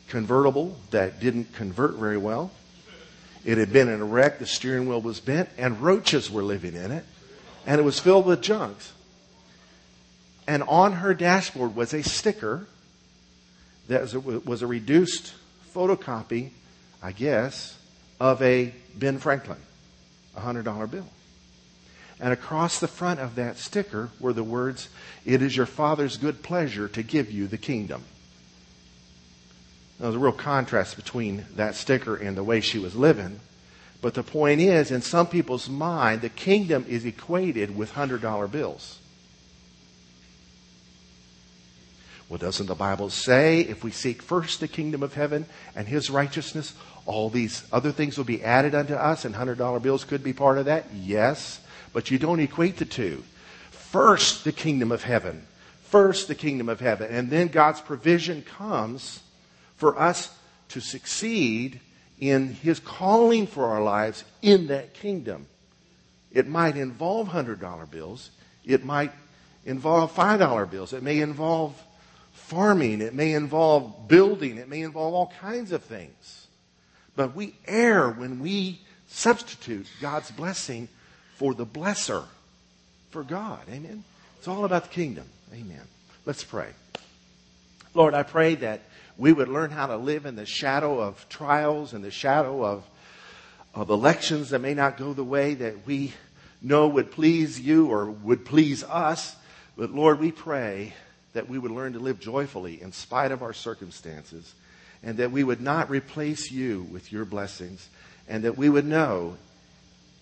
convertible 0.09 0.77
that 0.91 1.21
didn't 1.21 1.53
convert 1.55 1.95
very 1.95 2.17
well. 2.17 2.51
It 3.45 3.59
had 3.59 3.73
been 3.73 3.89
in 3.89 4.01
a 4.01 4.05
wreck. 4.05 4.39
The 4.39 4.47
steering 4.47 4.89
wheel 4.89 5.01
was 5.01 5.21
bent, 5.21 5.49
and 5.57 5.81
roaches 5.81 6.31
were 6.31 6.43
living 6.43 6.75
in 6.75 6.91
it. 6.91 7.05
And 7.67 7.81
it 7.81 7.85
was 7.85 7.99
filled 7.99 8.27
with 8.27 8.41
junks. 8.43 8.93
And 10.47 10.63
on 10.65 10.95
her 10.95 11.15
dashboard 11.15 11.77
was 11.77 11.95
a 11.95 12.03
sticker 12.03 12.67
that 13.89 14.03
was 14.45 14.63
a, 14.63 14.67
reduced 14.67 15.35
photocopy, 15.75 16.51
I 17.03 17.13
guess, 17.13 17.79
of 18.19 18.41
a 18.43 18.73
Ben 18.95 19.19
Franklin. 19.19 19.59
a 20.37 20.41
$100 20.41 20.91
bill. 20.91 21.07
And 22.21 22.33
across 22.33 22.81
the 22.81 22.89
front 22.89 23.21
of 23.21 23.37
that 23.37 23.57
sticker 23.57 24.11
were 24.21 24.33
the 24.33 24.45
words, 24.45 24.89
It 25.25 25.41
is 25.41 25.57
your 25.57 25.67
Father's 25.67 26.19
good 26.19 26.43
pleasure 26.43 26.87
to 26.89 27.03
give 27.03 27.31
you 27.31 27.47
the 27.47 27.59
kingdom. 27.59 28.05
There's 30.01 30.15
a 30.15 30.19
real 30.19 30.33
contrast 30.33 30.97
between 30.97 31.45
that 31.57 31.75
sticker 31.75 32.17
and 32.17 32.35
the 32.35 32.43
way 32.43 32.63
she 32.63 32.79
was 32.79 32.97
living. 32.97 33.39
But 34.01 34.15
the 34.15 34.23
point 34.23 34.63
is, 34.63 34.91
in 34.91 35.03
some 35.03 35.27
people's 35.27 35.69
mind, 35.69 36.23
the 36.23 36.31
kingdom 36.31 36.87
is 36.89 37.05
equated 37.05 37.77
with 37.77 37.93
$100 37.93 38.51
bills. 38.51 38.99
Well, 42.31 42.39
doesn't 42.39 42.67
the 42.67 42.75
Bible 42.75 43.11
say 43.11 43.61
if 43.61 43.85
we 43.85 43.91
seek 43.91 44.23
first 44.23 44.61
the 44.61 44.69
kingdom 44.69 45.03
of 45.03 45.15
heaven 45.15 45.45
and 45.77 45.87
his 45.87 46.09
righteousness, 46.09 46.73
all 47.05 47.29
these 47.29 47.65
other 47.71 47.93
things 47.93 48.17
will 48.17 48.25
be 48.25 48.43
added 48.43 48.75
unto 48.75 48.95
us, 48.95 49.27
and 49.27 49.35
$100 49.35 49.83
bills 49.83 50.05
could 50.05 50.23
be 50.23 50.33
part 50.33 50.57
of 50.57 50.65
that? 50.65 50.87
Yes, 50.95 51.61
but 51.93 52.11
you 52.11 52.19
don't 52.19 52.41
equate 52.41 52.79
the 52.79 52.85
two. 52.87 53.23
First, 53.71 54.45
the 54.45 54.53
kingdom 54.53 54.93
of 54.93 55.03
heaven. 55.03 55.47
First, 55.83 56.29
the 56.29 56.35
kingdom 56.35 56.71
of 56.71 56.81
heaven. 56.81 57.11
And 57.11 57.29
then 57.29 57.49
God's 57.49 57.81
provision 57.81 58.43
comes 58.43 59.21
for 59.81 59.99
us 59.99 60.31
to 60.69 60.79
succeed 60.79 61.81
in 62.21 62.53
His 62.53 62.79
calling 62.79 63.47
for 63.47 63.65
our 63.65 63.83
lives 63.83 64.25
in 64.43 64.67
that 64.67 64.93
kingdom. 64.93 65.47
It 66.31 66.47
might 66.47 66.77
involve 66.77 67.29
$100 67.29 67.91
bills. 67.91 68.31
It 68.65 68.85
might 68.85 69.11
involve 69.65 70.15
$5 70.15 70.71
bills. 70.71 70.93
It 70.93 71.03
may 71.03 71.21
involve 71.21 71.83
farming. 72.33 73.01
It 73.01 73.15
may 73.15 73.33
involve 73.33 74.07
building. 74.07 74.59
It 74.59 74.69
may 74.69 74.83
involve 74.83 75.15
all 75.15 75.33
kinds 75.41 75.73
of 75.73 75.83
things. 75.83 76.47
But 77.17 77.35
we 77.35 77.55
err 77.67 78.11
when 78.11 78.41
we 78.41 78.81
substitute 79.09 79.87
God's 80.01 80.31
blessing 80.31 80.89
for 81.37 81.55
the 81.55 81.67
blesser, 81.67 82.25
for 83.11 83.25
God. 83.25 83.61
Amen. 83.71 84.05
It's 84.37 84.47
all 84.47 84.67
about 84.67 84.85
the 84.85 84.91
kingdom. 84.91 85.25
Amen. 85.55 85.83
Let's 86.27 86.45
pray. 86.45 86.69
Lord, 87.95 88.13
I 88.13 88.23
pray 88.23 88.57
that 88.57 88.83
we 89.21 89.35
would 89.35 89.49
learn 89.49 89.71
how 89.71 89.87
to 89.87 89.99
live 89.99 90.25
in 90.25 90.35
the 90.35 90.47
shadow 90.47 90.99
of 90.99 91.29
trials 91.29 91.93
and 91.93 92.03
the 92.03 92.11
shadow 92.11 92.65
of, 92.65 92.83
of 93.75 93.91
elections 93.91 94.49
that 94.51 94.61
may 94.61 94.73
not 94.73 94.97
go 94.97 95.13
the 95.13 95.23
way 95.23 95.53
that 95.53 95.87
we 95.87 96.15
know 96.63 96.89
would 96.89 97.11
please 97.13 97.61
you 97.61 97.89
or 97.89 98.07
would 98.11 98.47
please 98.47 98.83
us. 98.83 99.37
But 99.77 99.91
Lord, 99.91 100.21
we 100.21 100.33
pray 100.33 100.95
that 101.35 101.51
we 101.51 101.59
would 101.59 101.71
learn 101.71 101.93
to 101.93 101.99
live 101.99 102.19
joyfully 102.19 102.81
in 102.81 102.93
spite 102.93 103.31
of 103.31 103.43
our 103.43 103.53
circumstances 103.53 104.55
and 105.03 105.19
that 105.19 105.31
we 105.31 105.45
would 105.45 105.61
not 105.61 105.91
replace 105.91 106.51
you 106.51 106.87
with 106.91 107.13
your 107.13 107.27
blessings 107.27 107.91
and 108.27 108.45
that 108.45 108.57
we 108.57 108.71
would 108.71 108.87
know 108.87 109.37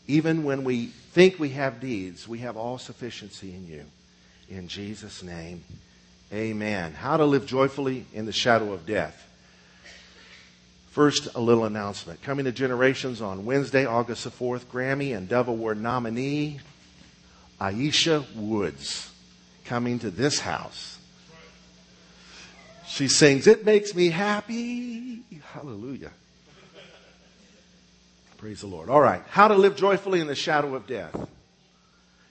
even 0.09 0.43
when 0.43 0.65
we 0.65 0.87
think 0.87 1.39
we 1.39 1.51
have 1.51 1.81
needs, 1.81 2.27
we 2.27 2.41
have 2.41 2.57
all 2.57 2.79
sufficiency 2.79 3.55
in 3.55 3.65
you. 3.69 3.85
In 4.49 4.67
Jesus' 4.67 5.23
name, 5.23 5.63
amen. 6.33 6.93
How 6.95 7.17
to 7.17 7.25
live 7.25 7.47
joyfully 7.47 8.07
in 8.13 8.27
the 8.27 8.33
shadow 8.33 8.73
of 8.73 8.87
death. 8.87 9.25
First, 10.91 11.29
a 11.35 11.41
little 11.41 11.65
announcement. 11.65 12.23
Coming 12.23 12.47
to 12.47 12.53
Generations 12.53 13.21
on 13.21 13.45
Wednesday, 13.45 13.85
August 13.87 14.25
the 14.25 14.31
4th, 14.31 14.65
Grammy 14.65 15.17
and 15.17 15.29
Dove 15.29 15.49
Award 15.49 15.81
nominee 15.81 16.61
Ayiesha 17.61 18.25
Woods 18.35 19.11
coming 19.65 19.99
to 20.01 20.11
this 20.11 20.41
house. 20.41 20.99
She 22.87 23.07
sings, 23.07 23.47
It 23.47 23.65
Makes 23.65 23.95
Me 23.95 24.09
Happy. 24.09 25.23
Hallelujah. 25.53 26.11
Praise 28.39 28.61
the 28.61 28.67
Lord. 28.67 28.89
All 28.89 29.01
right. 29.01 29.23
How 29.29 29.49
to 29.49 29.55
live 29.55 29.77
joyfully 29.77 30.21
in 30.21 30.27
the 30.27 30.35
shadow 30.35 30.75
of 30.75 30.87
death. 30.87 31.29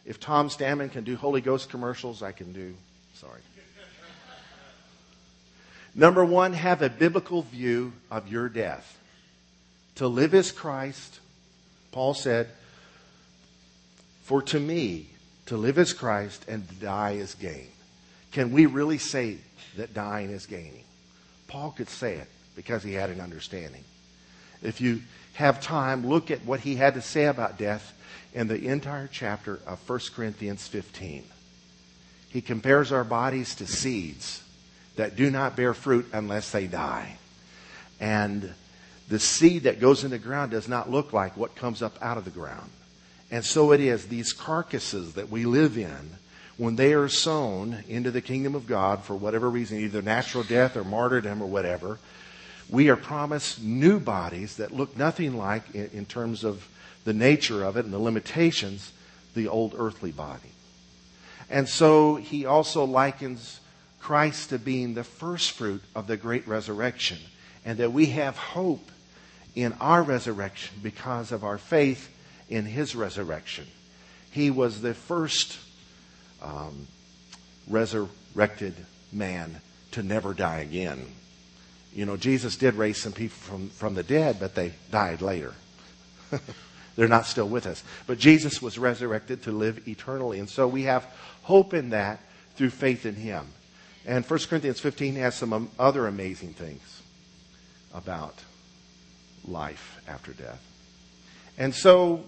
If 0.05 0.19
Tom 0.19 0.49
Stammen 0.49 0.91
can 0.91 1.03
do 1.03 1.15
Holy 1.15 1.41
Ghost 1.41 1.69
commercials, 1.69 2.23
I 2.23 2.31
can 2.31 2.53
do. 2.53 2.73
Sorry. 3.13 3.41
Number 5.97 6.23
one, 6.23 6.53
have 6.53 6.83
a 6.83 6.89
biblical 6.91 7.41
view 7.41 7.91
of 8.11 8.31
your 8.31 8.49
death. 8.49 8.99
To 9.95 10.07
live 10.07 10.35
is 10.35 10.51
Christ. 10.51 11.19
Paul 11.91 12.13
said, 12.13 12.49
For 14.21 14.43
to 14.43 14.59
me, 14.59 15.07
to 15.47 15.57
live 15.57 15.79
is 15.79 15.93
Christ 15.93 16.45
and 16.47 16.69
to 16.69 16.75
die 16.75 17.13
is 17.13 17.33
gain. 17.33 17.67
Can 18.31 18.51
we 18.51 18.67
really 18.67 18.99
say 18.99 19.37
that 19.75 19.95
dying 19.95 20.29
is 20.29 20.45
gaining? 20.45 20.83
Paul 21.47 21.71
could 21.71 21.89
say 21.89 22.13
it 22.13 22.27
because 22.55 22.83
he 22.83 22.93
had 22.93 23.09
an 23.09 23.19
understanding. 23.19 23.83
If 24.61 24.79
you 24.79 25.01
have 25.33 25.61
time, 25.61 26.05
look 26.05 26.29
at 26.29 26.45
what 26.45 26.59
he 26.59 26.75
had 26.75 26.93
to 26.93 27.01
say 27.01 27.25
about 27.25 27.57
death 27.57 27.93
in 28.35 28.47
the 28.47 28.67
entire 28.67 29.09
chapter 29.11 29.59
of 29.65 29.89
1 29.89 29.99
Corinthians 30.15 30.67
15. 30.67 31.23
He 32.29 32.41
compares 32.41 32.91
our 32.91 33.03
bodies 33.03 33.55
to 33.55 33.65
seeds 33.65 34.43
that 34.97 35.15
do 35.15 35.31
not 35.31 35.55
bear 35.55 35.73
fruit 35.73 36.07
unless 36.13 36.51
they 36.51 36.67
die. 36.67 37.17
And 37.99 38.53
the 39.07 39.19
seed 39.19 39.63
that 39.63 39.79
goes 39.79 40.03
in 40.03 40.11
the 40.11 40.19
ground 40.19 40.51
does 40.51 40.67
not 40.67 40.91
look 40.91 41.13
like 41.13 41.37
what 41.37 41.55
comes 41.55 41.81
up 41.81 41.97
out 42.01 42.17
of 42.17 42.25
the 42.25 42.31
ground. 42.31 42.69
And 43.31 43.43
so 43.43 43.71
it 43.71 43.79
is, 43.79 44.07
these 44.07 44.33
carcasses 44.33 45.13
that 45.13 45.29
we 45.29 45.45
live 45.45 45.77
in, 45.77 46.11
when 46.57 46.75
they 46.75 46.93
are 46.93 47.07
sown 47.07 47.83
into 47.87 48.11
the 48.11 48.21
kingdom 48.21 48.55
of 48.55 48.67
God 48.67 49.03
for 49.03 49.15
whatever 49.15 49.49
reason, 49.49 49.79
either 49.79 50.01
natural 50.01 50.43
death 50.43 50.75
or 50.75 50.83
martyrdom 50.83 51.41
or 51.41 51.47
whatever, 51.47 51.99
we 52.69 52.89
are 52.89 52.95
promised 52.95 53.61
new 53.61 53.99
bodies 53.99 54.57
that 54.57 54.73
look 54.73 54.97
nothing 54.97 55.37
like, 55.37 55.75
in, 55.75 55.89
in 55.93 56.05
terms 56.05 56.43
of 56.43 56.67
the 57.05 57.13
nature 57.13 57.63
of 57.63 57.77
it 57.77 57.85
and 57.85 57.93
the 57.93 57.99
limitations, 57.99 58.91
the 59.35 59.47
old 59.47 59.75
earthly 59.77 60.11
body. 60.11 60.51
And 61.49 61.69
so 61.69 62.15
he 62.15 62.45
also 62.45 62.83
likens 62.83 63.59
Christ 64.07 64.51
to 64.51 64.57
being 64.57 64.93
the 64.93 65.03
first 65.03 65.51
fruit 65.51 65.83
of 65.93 66.07
the 66.07 66.15
great 66.15 66.47
resurrection, 66.47 67.17
and 67.65 67.79
that 67.79 67.91
we 67.91 68.05
have 68.05 68.37
hope 68.37 68.89
in 69.53 69.73
our 69.81 70.01
resurrection 70.01 70.77
because 70.81 71.33
of 71.33 71.43
our 71.43 71.57
faith 71.57 72.09
in 72.47 72.63
his 72.63 72.95
resurrection. 72.95 73.67
He 74.31 74.49
was 74.49 74.79
the 74.79 74.93
first 74.93 75.59
um, 76.41 76.87
resurrected 77.67 78.75
man 79.11 79.59
to 79.91 80.03
never 80.03 80.33
die 80.33 80.59
again. 80.59 81.05
You 81.91 82.05
know, 82.05 82.15
Jesus 82.15 82.55
did 82.55 82.75
raise 82.75 82.99
some 83.01 83.11
people 83.11 83.35
from, 83.35 83.67
from 83.71 83.93
the 83.93 84.03
dead, 84.03 84.37
but 84.39 84.55
they 84.55 84.71
died 84.89 85.21
later. 85.21 85.53
They're 86.95 87.09
not 87.09 87.25
still 87.25 87.49
with 87.49 87.67
us. 87.67 87.83
But 88.05 88.19
Jesus 88.19 88.61
was 88.61 88.79
resurrected 88.79 89.43
to 89.43 89.51
live 89.51 89.85
eternally. 89.85 90.39
And 90.39 90.49
so 90.49 90.65
we 90.65 90.83
have 90.83 91.03
hope 91.41 91.73
in 91.73 91.89
that 91.89 92.21
through 92.55 92.69
faith 92.69 93.05
in 93.05 93.15
him. 93.15 93.47
And 94.07 94.23
1 94.25 94.39
Corinthians 94.49 94.79
15 94.79 95.15
has 95.15 95.35
some 95.35 95.69
other 95.77 96.07
amazing 96.07 96.53
things 96.53 97.01
about 97.93 98.35
life 99.45 100.01
after 100.07 100.31
death. 100.31 100.63
And 101.57 101.75
so 101.75 102.23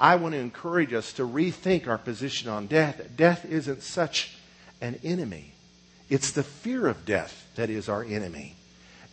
I 0.00 0.16
want 0.16 0.32
to 0.34 0.40
encourage 0.40 0.94
us 0.94 1.12
to 1.14 1.28
rethink 1.28 1.86
our 1.86 1.98
position 1.98 2.48
on 2.48 2.66
death. 2.66 3.00
Death 3.14 3.44
isn't 3.44 3.82
such 3.82 4.34
an 4.80 4.98
enemy. 5.04 5.52
It's 6.08 6.32
the 6.32 6.42
fear 6.42 6.86
of 6.86 7.04
death 7.04 7.46
that 7.56 7.68
is 7.68 7.90
our 7.90 8.02
enemy. 8.02 8.54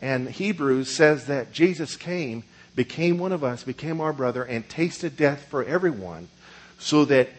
And 0.02 0.30
Hebrews 0.30 0.90
says 0.90 1.26
that 1.26 1.52
Jesus 1.52 1.98
came, 1.98 2.44
became 2.76 3.18
one 3.18 3.34
of 3.34 3.44
us, 3.44 3.64
became 3.64 4.00
our 4.00 4.14
brother, 4.14 4.44
and 4.44 4.68
tasted 4.70 5.18
death 5.18 5.46
for 5.50 5.66
everyone 5.66 6.30
so 6.80 7.04
that 7.06 7.30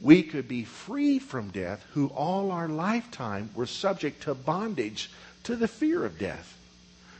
we 0.00 0.22
could 0.22 0.48
be 0.48 0.64
free 0.64 1.18
from 1.18 1.50
death, 1.50 1.84
who 1.92 2.08
all 2.08 2.50
our 2.50 2.68
lifetime 2.68 3.50
were 3.54 3.66
subject 3.66 4.22
to 4.22 4.34
bondage 4.34 5.10
to 5.44 5.56
the 5.56 5.68
fear 5.68 6.04
of 6.04 6.18
death. 6.18 6.56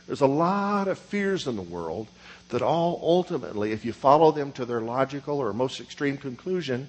There's 0.07 0.21
a 0.21 0.27
lot 0.27 0.87
of 0.87 0.97
fears 0.97 1.47
in 1.47 1.55
the 1.55 1.61
world 1.61 2.07
that 2.49 2.61
all 2.61 2.99
ultimately, 3.03 3.71
if 3.71 3.85
you 3.85 3.93
follow 3.93 4.31
them 4.31 4.51
to 4.53 4.65
their 4.65 4.81
logical 4.81 5.39
or 5.39 5.53
most 5.53 5.79
extreme 5.79 6.17
conclusion, 6.17 6.87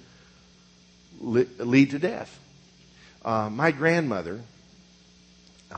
lead 1.21 1.91
to 1.91 1.99
death. 1.99 2.39
Uh, 3.23 3.49
my 3.49 3.71
grandmother 3.71 4.41
uh, 5.71 5.77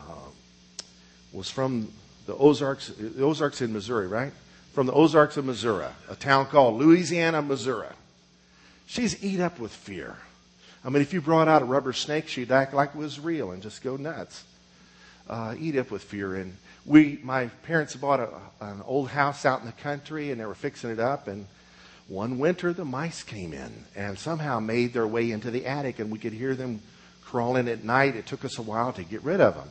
was 1.32 1.50
from 1.50 1.92
the 2.26 2.36
Ozarks, 2.36 2.88
the 2.88 3.24
Ozarks 3.24 3.62
in 3.62 3.74
Missouri, 3.74 4.08
right? 4.08 4.34
From 4.74 4.88
the 4.88 4.94
Ozarks 4.94 5.38
of 5.38 5.46
Missouri, 5.46 5.86
a 6.10 6.16
town 6.16 6.48
called 6.48 6.80
Louisiana, 6.80 7.42
Missouri. 7.42 7.88
She's 8.86 9.24
eat 9.24 9.40
up 9.40 9.60
with 9.60 9.72
fear. 9.72 10.16
I 10.84 10.90
mean, 10.90 11.02
if 11.02 11.14
you 11.14 11.22
brought 11.22 11.48
out 11.48 11.62
a 11.62 11.66
rubber 11.66 11.94
snake, 11.94 12.28
she'd 12.28 12.52
act 12.52 12.74
like 12.74 12.90
it 12.90 12.98
was 12.98 13.20
real 13.20 13.52
and 13.52 13.62
just 13.62 13.84
go 13.84 13.98
nuts. 13.98 14.44
Uh, 15.28 15.56
eat 15.60 15.76
up 15.76 15.90
with 15.90 16.04
fear. 16.04 16.36
And 16.36 16.56
we, 16.86 17.20
my 17.24 17.48
parents 17.64 17.96
bought 17.96 18.20
a, 18.20 18.30
an 18.62 18.84
old 18.86 19.10
house 19.10 19.46
out 19.46 19.62
in 19.62 19.66
the 19.66 19.72
country 19.72 20.30
and 20.30 20.40
they 20.40 20.46
were 20.46 20.54
fixing 20.54 20.92
it 20.92 21.00
up. 21.00 21.28
And 21.28 21.48
one 22.08 22.38
winter, 22.38 22.72
the 22.72 22.86
mice 22.86 23.24
came 23.24 23.52
in 23.52 23.72
and 23.96 24.20
somehow 24.20 24.60
made 24.60 24.94
their 24.94 25.08
way 25.08 25.32
into 25.32 25.50
the 25.50 25.66
attic, 25.66 25.98
and 25.98 26.12
we 26.12 26.20
could 26.20 26.34
hear 26.34 26.54
them 26.54 26.82
crawling 27.24 27.68
at 27.68 27.84
night. 27.84 28.16
It 28.16 28.28
took 28.28 28.46
us 28.46 28.60
a 28.60 28.62
while 28.62 28.94
to 28.94 29.04
get 29.04 29.24
rid 29.24 29.42
of 29.42 29.56
them 29.56 29.70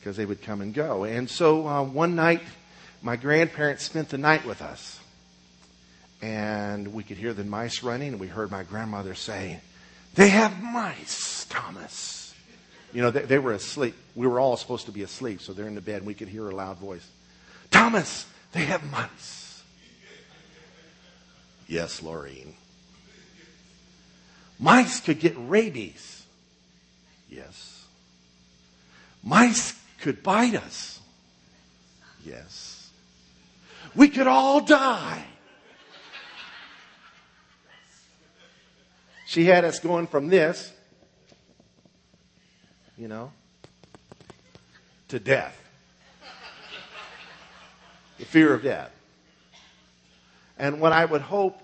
because 0.00 0.16
they 0.16 0.26
would 0.26 0.42
come 0.42 0.60
and 0.60 0.74
go. 0.74 1.04
And 1.04 1.30
so 1.30 1.68
uh, 1.68 1.84
one 1.84 2.16
night, 2.16 2.42
my 3.00 3.14
grandparents 3.14 3.84
spent 3.84 4.08
the 4.08 4.18
night 4.18 4.44
with 4.44 4.60
us 4.60 4.98
and 6.22 6.94
we 6.94 7.02
could 7.02 7.16
hear 7.16 7.34
the 7.34 7.44
mice 7.44 7.82
running, 7.82 8.08
and 8.08 8.20
we 8.20 8.28
heard 8.28 8.50
my 8.50 8.62
grandmother 8.62 9.14
say, 9.14 9.60
They 10.14 10.28
have 10.28 10.62
mice, 10.62 11.44
Thomas. 11.50 12.32
You 12.92 13.02
know, 13.02 13.10
they, 13.10 13.22
they, 13.22 13.38
were 13.38 13.52
asleep. 13.52 13.96
We 14.14 14.26
were 14.26 14.38
all 14.38 14.56
supposed 14.56 14.86
to 14.86 14.92
be 14.92 15.02
asleep, 15.02 15.40
so 15.40 15.52
they're 15.52 15.66
in 15.66 15.74
the 15.74 15.80
bed, 15.80 15.98
and 15.98 16.06
we 16.06 16.14
could 16.14 16.28
hear 16.28 16.48
a 16.48 16.54
loud 16.54 16.78
voice 16.78 17.06
Thomas, 17.70 18.26
they 18.52 18.64
have 18.66 18.88
mice. 18.90 19.62
Yes, 21.66 22.00
Laureen. 22.00 22.52
Mice 24.60 25.00
could 25.00 25.18
get 25.18 25.34
rabies. 25.36 26.24
Yes. 27.28 27.84
Mice 29.24 29.74
could 30.00 30.22
bite 30.22 30.54
us. 30.54 31.00
Yes. 32.24 32.90
We 33.96 34.08
could 34.08 34.26
all 34.26 34.60
die. 34.60 35.24
She 39.32 39.46
had 39.46 39.64
us 39.64 39.78
going 39.78 40.08
from 40.08 40.28
this, 40.28 40.70
you 42.98 43.08
know, 43.08 43.32
to 45.08 45.18
death. 45.18 45.58
The 48.18 48.26
fear 48.26 48.52
of 48.52 48.62
death. 48.62 48.90
And 50.58 50.82
what 50.82 50.92
I 50.92 51.06
would 51.06 51.22
hope 51.22 51.58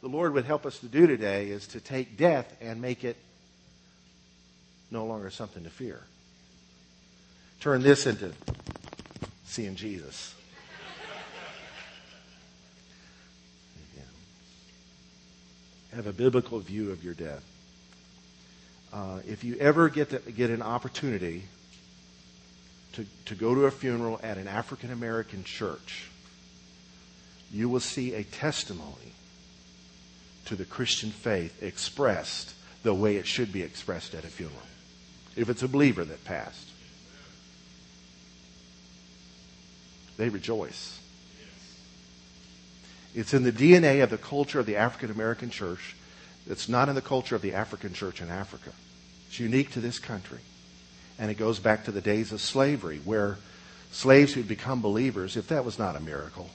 the 0.00 0.08
Lord 0.08 0.32
would 0.32 0.46
help 0.46 0.64
us 0.64 0.78
to 0.78 0.86
do 0.86 1.06
today 1.06 1.50
is 1.50 1.66
to 1.66 1.80
take 1.80 2.16
death 2.16 2.56
and 2.62 2.80
make 2.80 3.04
it 3.04 3.18
no 4.90 5.04
longer 5.04 5.28
something 5.28 5.64
to 5.64 5.70
fear. 5.70 6.00
Turn 7.60 7.82
this 7.82 8.06
into 8.06 8.32
seeing 9.44 9.74
Jesus. 9.74 10.34
Have 15.94 16.06
a 16.06 16.12
biblical 16.12 16.58
view 16.60 16.90
of 16.90 17.02
your 17.02 17.14
death. 17.14 17.44
Uh, 18.92 19.20
if 19.26 19.44
you 19.44 19.56
ever 19.56 19.88
get, 19.88 20.36
get 20.36 20.50
an 20.50 20.62
opportunity 20.62 21.44
to, 22.92 23.06
to 23.26 23.34
go 23.34 23.54
to 23.54 23.66
a 23.66 23.70
funeral 23.70 24.18
at 24.22 24.36
an 24.36 24.48
African 24.48 24.92
American 24.92 25.44
church, 25.44 26.08
you 27.52 27.68
will 27.68 27.80
see 27.80 28.14
a 28.14 28.24
testimony 28.24 29.12
to 30.46 30.56
the 30.56 30.64
Christian 30.64 31.10
faith 31.10 31.62
expressed 31.62 32.54
the 32.82 32.94
way 32.94 33.16
it 33.16 33.26
should 33.26 33.52
be 33.52 33.62
expressed 33.62 34.14
at 34.14 34.24
a 34.24 34.28
funeral. 34.28 34.62
If 35.36 35.48
it's 35.48 35.62
a 35.62 35.68
believer 35.68 36.04
that 36.04 36.24
passed, 36.24 36.66
they 40.16 40.28
rejoice. 40.28 40.99
It's 43.14 43.34
in 43.34 43.42
the 43.42 43.52
DNA 43.52 44.02
of 44.02 44.10
the 44.10 44.18
culture 44.18 44.60
of 44.60 44.66
the 44.66 44.76
African 44.76 45.10
American 45.10 45.50
church. 45.50 45.96
It's 46.48 46.68
not 46.68 46.88
in 46.88 46.94
the 46.94 47.02
culture 47.02 47.34
of 47.34 47.42
the 47.42 47.54
African 47.54 47.92
church 47.92 48.20
in 48.20 48.30
Africa. 48.30 48.70
It's 49.28 49.40
unique 49.40 49.72
to 49.72 49.80
this 49.80 49.98
country. 49.98 50.40
And 51.18 51.30
it 51.30 51.34
goes 51.34 51.58
back 51.58 51.84
to 51.84 51.92
the 51.92 52.00
days 52.00 52.32
of 52.32 52.40
slavery, 52.40 53.00
where 53.04 53.38
slaves 53.92 54.32
who'd 54.32 54.48
become 54.48 54.80
believers, 54.80 55.36
if 55.36 55.48
that 55.48 55.64
was 55.64 55.78
not 55.78 55.96
a 55.96 56.00
miracle, 56.00 56.50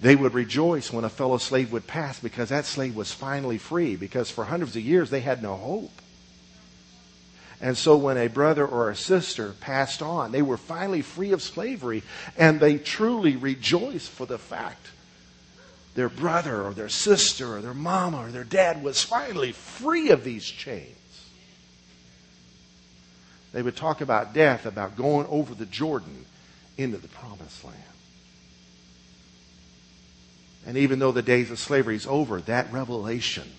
they 0.00 0.16
would 0.16 0.34
rejoice 0.34 0.92
when 0.92 1.04
a 1.04 1.08
fellow 1.08 1.38
slave 1.38 1.72
would 1.72 1.86
pass 1.86 2.20
because 2.20 2.50
that 2.50 2.66
slave 2.66 2.94
was 2.94 3.12
finally 3.12 3.58
free, 3.58 3.96
because 3.96 4.30
for 4.30 4.44
hundreds 4.44 4.76
of 4.76 4.82
years 4.82 5.08
they 5.08 5.20
had 5.20 5.42
no 5.42 5.56
hope. 5.56 6.02
And 7.64 7.78
so 7.78 7.96
when 7.96 8.18
a 8.18 8.26
brother 8.28 8.66
or 8.66 8.90
a 8.90 8.94
sister 8.94 9.54
passed 9.58 10.02
on, 10.02 10.32
they 10.32 10.42
were 10.42 10.58
finally 10.58 11.00
free 11.00 11.32
of 11.32 11.40
slavery, 11.40 12.02
and 12.36 12.60
they 12.60 12.76
truly 12.76 13.36
rejoiced 13.36 14.10
for 14.10 14.26
the 14.26 14.36
fact 14.36 14.88
their 15.94 16.10
brother 16.10 16.62
or 16.62 16.74
their 16.74 16.90
sister 16.90 17.56
or 17.56 17.62
their 17.62 17.72
mama 17.72 18.18
or 18.18 18.28
their 18.30 18.44
dad 18.44 18.84
was 18.84 19.02
finally 19.02 19.52
free 19.52 20.10
of 20.10 20.24
these 20.24 20.44
chains. 20.44 21.30
They 23.54 23.62
would 23.62 23.76
talk 23.76 24.02
about 24.02 24.34
death, 24.34 24.66
about 24.66 24.94
going 24.94 25.26
over 25.28 25.54
the 25.54 25.64
Jordan 25.64 26.26
into 26.76 26.98
the 26.98 27.08
promised 27.08 27.64
land. 27.64 27.78
And 30.66 30.76
even 30.76 30.98
though 30.98 31.12
the 31.12 31.22
days 31.22 31.50
of 31.50 31.58
slavery 31.58 31.96
is 31.96 32.06
over, 32.06 32.42
that 32.42 32.70
revelation 32.70 33.50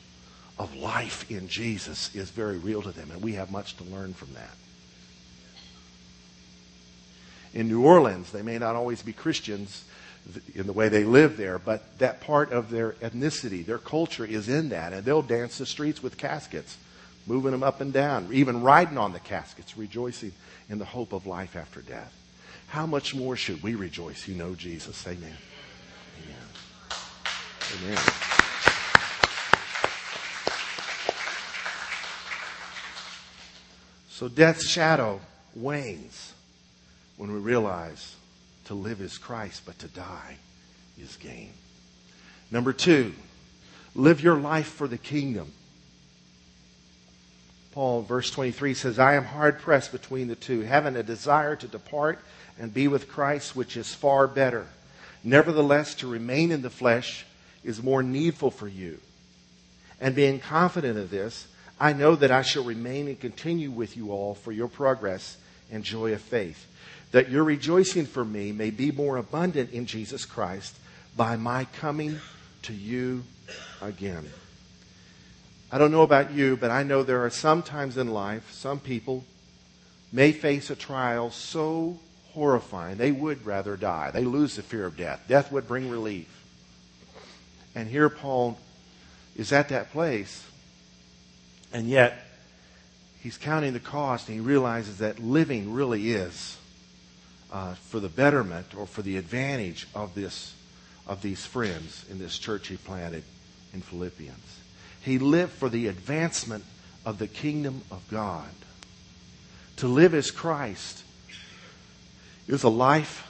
of 0.57 0.75
life 0.75 1.29
in 1.29 1.47
Jesus 1.47 2.13
is 2.15 2.29
very 2.29 2.57
real 2.57 2.81
to 2.81 2.91
them, 2.91 3.11
and 3.11 3.21
we 3.21 3.33
have 3.33 3.51
much 3.51 3.75
to 3.77 3.83
learn 3.83 4.13
from 4.13 4.33
that. 4.33 4.51
In 7.53 7.67
New 7.67 7.83
Orleans, 7.83 8.31
they 8.31 8.41
may 8.41 8.57
not 8.57 8.75
always 8.75 9.01
be 9.01 9.13
Christians 9.13 9.85
in 10.55 10.65
the 10.65 10.73
way 10.73 10.89
they 10.89 11.03
live 11.03 11.37
there, 11.37 11.59
but 11.59 11.97
that 11.99 12.19
part 12.21 12.51
of 12.51 12.69
their 12.69 12.93
ethnicity, 12.93 13.65
their 13.65 13.77
culture 13.77 14.25
is 14.25 14.49
in 14.49 14.69
that, 14.69 14.91
and 14.91 15.05
they'll 15.05 15.21
dance 15.21 15.57
the 15.57 15.65
streets 15.65 16.01
with 16.01 16.17
caskets, 16.17 16.77
moving 17.27 17.51
them 17.51 17.63
up 17.63 17.81
and 17.81 17.93
down, 17.93 18.29
even 18.31 18.61
riding 18.61 18.97
on 18.97 19.13
the 19.13 19.19
caskets, 19.19 19.77
rejoicing 19.77 20.33
in 20.69 20.79
the 20.79 20.85
hope 20.85 21.13
of 21.13 21.27
life 21.27 21.55
after 21.55 21.81
death. 21.81 22.13
How 22.67 22.85
much 22.85 23.13
more 23.13 23.35
should 23.35 23.61
we 23.61 23.75
rejoice 23.75 24.23
who 24.23 24.33
know 24.33 24.55
Jesus? 24.55 25.05
Amen. 25.07 25.37
Amen. 26.23 27.93
Amen. 27.93 28.44
So 34.15 34.29
death's 34.29 34.65
shadow 34.65 35.19
wanes 35.55 36.33
when 37.17 37.33
we 37.33 37.37
realize 37.37 38.15
to 38.63 38.73
live 38.73 39.01
is 39.01 39.17
Christ, 39.17 39.63
but 39.65 39.77
to 39.79 39.89
die 39.89 40.37
is 40.97 41.17
gain. 41.17 41.49
Number 42.49 42.71
two, 42.71 43.13
live 43.93 44.21
your 44.21 44.37
life 44.37 44.67
for 44.67 44.87
the 44.87 44.97
kingdom. 44.97 45.51
Paul, 47.73 48.03
verse 48.03 48.31
23 48.31 48.73
says, 48.73 48.99
I 48.99 49.15
am 49.15 49.25
hard 49.25 49.59
pressed 49.59 49.91
between 49.91 50.29
the 50.29 50.35
two, 50.35 50.61
having 50.61 50.95
a 50.95 51.03
desire 51.03 51.57
to 51.57 51.67
depart 51.67 52.19
and 52.57 52.73
be 52.73 52.87
with 52.87 53.09
Christ, 53.09 53.53
which 53.53 53.75
is 53.75 53.93
far 53.93 54.29
better. 54.29 54.65
Nevertheless, 55.25 55.93
to 55.95 56.07
remain 56.07 56.53
in 56.53 56.61
the 56.61 56.69
flesh 56.69 57.25
is 57.65 57.83
more 57.83 58.01
needful 58.01 58.51
for 58.51 58.69
you. 58.69 58.97
And 59.99 60.15
being 60.15 60.39
confident 60.39 60.97
of 60.97 61.09
this, 61.09 61.47
I 61.79 61.93
know 61.93 62.15
that 62.15 62.31
I 62.31 62.41
shall 62.41 62.63
remain 62.63 63.07
and 63.07 63.19
continue 63.19 63.69
with 63.69 63.97
you 63.97 64.11
all 64.11 64.35
for 64.35 64.51
your 64.51 64.67
progress 64.67 65.37
and 65.71 65.83
joy 65.83 66.13
of 66.13 66.21
faith, 66.21 66.65
that 67.11 67.29
your 67.29 67.43
rejoicing 67.43 68.05
for 68.05 68.23
me 68.23 68.51
may 68.51 68.69
be 68.69 68.91
more 68.91 69.17
abundant 69.17 69.71
in 69.71 69.85
Jesus 69.85 70.25
Christ 70.25 70.75
by 71.17 71.35
my 71.35 71.65
coming 71.65 72.19
to 72.63 72.73
you 72.73 73.23
again. 73.81 74.29
I 75.71 75.77
don't 75.77 75.91
know 75.91 76.03
about 76.03 76.31
you, 76.31 76.55
but 76.55 76.71
I 76.71 76.83
know 76.83 77.03
there 77.03 77.25
are 77.25 77.29
some 77.29 77.61
times 77.61 77.97
in 77.97 78.07
life, 78.07 78.51
some 78.51 78.79
people 78.79 79.25
may 80.13 80.31
face 80.31 80.69
a 80.69 80.75
trial 80.75 81.31
so 81.31 81.99
horrifying, 82.31 82.97
they 82.97 83.11
would 83.11 83.45
rather 83.45 83.75
die. 83.75 84.11
They 84.11 84.23
lose 84.23 84.55
the 84.55 84.61
fear 84.61 84.85
of 84.85 84.95
death. 84.95 85.23
Death 85.27 85.51
would 85.51 85.67
bring 85.67 85.89
relief. 85.89 86.29
And 87.73 87.89
here 87.89 88.09
Paul 88.09 88.57
is 89.35 89.51
at 89.51 89.69
that 89.69 89.91
place 89.91 90.45
and 91.75 91.89
yet, 91.89 92.23
he's 93.19 93.37
counting 93.37 93.73
the 93.73 93.81
cost 93.81 94.29
and 94.29 94.35
he 94.35 94.39
realizes 94.39 94.99
that 94.99 95.19
living 95.19 95.73
really 95.73 96.11
is 96.11 96.57
uh, 97.51 97.73
for 97.73 97.99
the 97.99 98.07
betterment 98.07 98.73
or 98.77 98.85
for 98.87 99.01
the 99.01 99.17
advantage 99.17 99.85
of 99.93 100.15
this 100.15 100.53
of 101.05 101.21
these 101.21 101.45
friends 101.45 102.05
in 102.09 102.17
this 102.17 102.37
church 102.37 102.69
he 102.69 102.77
planted 102.77 103.23
in 103.73 103.81
Philippians. 103.81 104.59
He 105.01 105.19
lived 105.19 105.51
for 105.51 105.67
the 105.67 105.87
advancement 105.87 106.63
of 107.05 107.19
the 107.19 107.27
kingdom 107.27 107.81
of 107.91 108.01
God. 108.09 108.47
To 109.77 109.87
live 109.87 110.13
as 110.13 110.31
Christ 110.31 111.03
is 112.47 112.63
a 112.63 112.69
life 112.69 113.29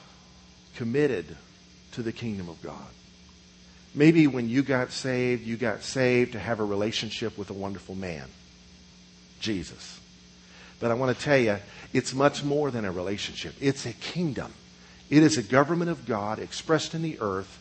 committed 0.76 1.36
to 1.92 2.02
the 2.04 2.12
kingdom 2.12 2.48
of 2.48 2.62
God. 2.62 2.86
Maybe 3.96 4.26
when 4.26 4.50
you 4.50 4.62
got 4.62 4.92
saved, 4.92 5.46
you 5.46 5.56
got 5.56 5.82
saved 5.82 6.32
to 6.32 6.38
have 6.38 6.60
a 6.60 6.64
relationship 6.64 7.38
with 7.38 7.48
a 7.48 7.54
wonderful 7.54 7.94
man, 7.94 8.28
Jesus. 9.40 9.98
But 10.78 10.90
I 10.90 10.94
want 10.94 11.16
to 11.16 11.24
tell 11.24 11.38
you, 11.38 11.56
it's 11.94 12.12
much 12.12 12.44
more 12.44 12.70
than 12.70 12.84
a 12.84 12.92
relationship. 12.92 13.54
It's 13.58 13.86
a 13.86 13.94
kingdom. 13.94 14.52
It 15.08 15.22
is 15.22 15.38
a 15.38 15.42
government 15.42 15.90
of 15.90 16.04
God 16.04 16.38
expressed 16.38 16.94
in 16.94 17.00
the 17.00 17.18
earth 17.20 17.58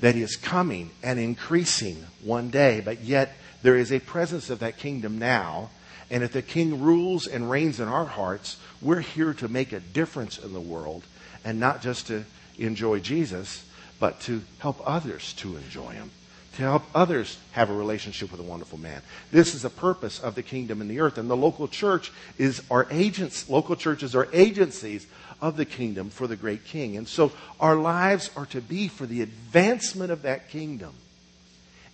that 0.00 0.16
is 0.16 0.36
coming 0.36 0.90
and 1.02 1.18
increasing 1.18 2.06
one 2.22 2.48
day. 2.48 2.80
But 2.80 3.02
yet, 3.02 3.36
there 3.62 3.76
is 3.76 3.92
a 3.92 4.00
presence 4.00 4.48
of 4.48 4.60
that 4.60 4.78
kingdom 4.78 5.18
now. 5.18 5.68
And 6.10 6.22
if 6.22 6.32
the 6.32 6.40
king 6.40 6.80
rules 6.80 7.26
and 7.26 7.50
reigns 7.50 7.78
in 7.78 7.88
our 7.88 8.06
hearts, 8.06 8.56
we're 8.80 9.00
here 9.00 9.34
to 9.34 9.48
make 9.48 9.72
a 9.72 9.80
difference 9.80 10.38
in 10.38 10.54
the 10.54 10.60
world 10.60 11.02
and 11.44 11.60
not 11.60 11.82
just 11.82 12.06
to 12.06 12.24
enjoy 12.56 13.00
Jesus, 13.00 13.64
but 14.00 14.20
to 14.22 14.42
help 14.58 14.80
others 14.84 15.32
to 15.34 15.56
enjoy 15.56 15.90
Him, 15.90 16.10
to 16.56 16.62
help 16.62 16.84
others 16.94 17.38
have 17.52 17.70
a 17.70 17.74
relationship 17.74 18.30
with 18.30 18.40
a 18.40 18.44
wonderful 18.44 18.78
man. 18.78 19.02
This 19.30 19.54
is 19.54 19.62
the 19.62 19.70
purpose 19.70 20.20
of 20.20 20.34
the 20.34 20.42
kingdom 20.42 20.80
in 20.80 20.88
the 20.88 21.00
earth. 21.00 21.18
And 21.18 21.30
the 21.30 21.36
local 21.36 21.68
church 21.68 22.10
is 22.36 22.62
our 22.70 22.86
agents, 22.90 23.48
local 23.48 23.76
churches 23.76 24.14
are 24.14 24.28
agencies 24.32 25.06
of 25.40 25.56
the 25.56 25.64
kingdom 25.64 26.10
for 26.10 26.26
the 26.26 26.36
great 26.36 26.64
king. 26.64 26.96
And 26.96 27.06
so 27.06 27.32
our 27.60 27.76
lives 27.76 28.30
are 28.36 28.46
to 28.46 28.60
be 28.60 28.88
for 28.88 29.06
the 29.06 29.22
advancement 29.22 30.10
of 30.10 30.22
that 30.22 30.48
kingdom. 30.48 30.94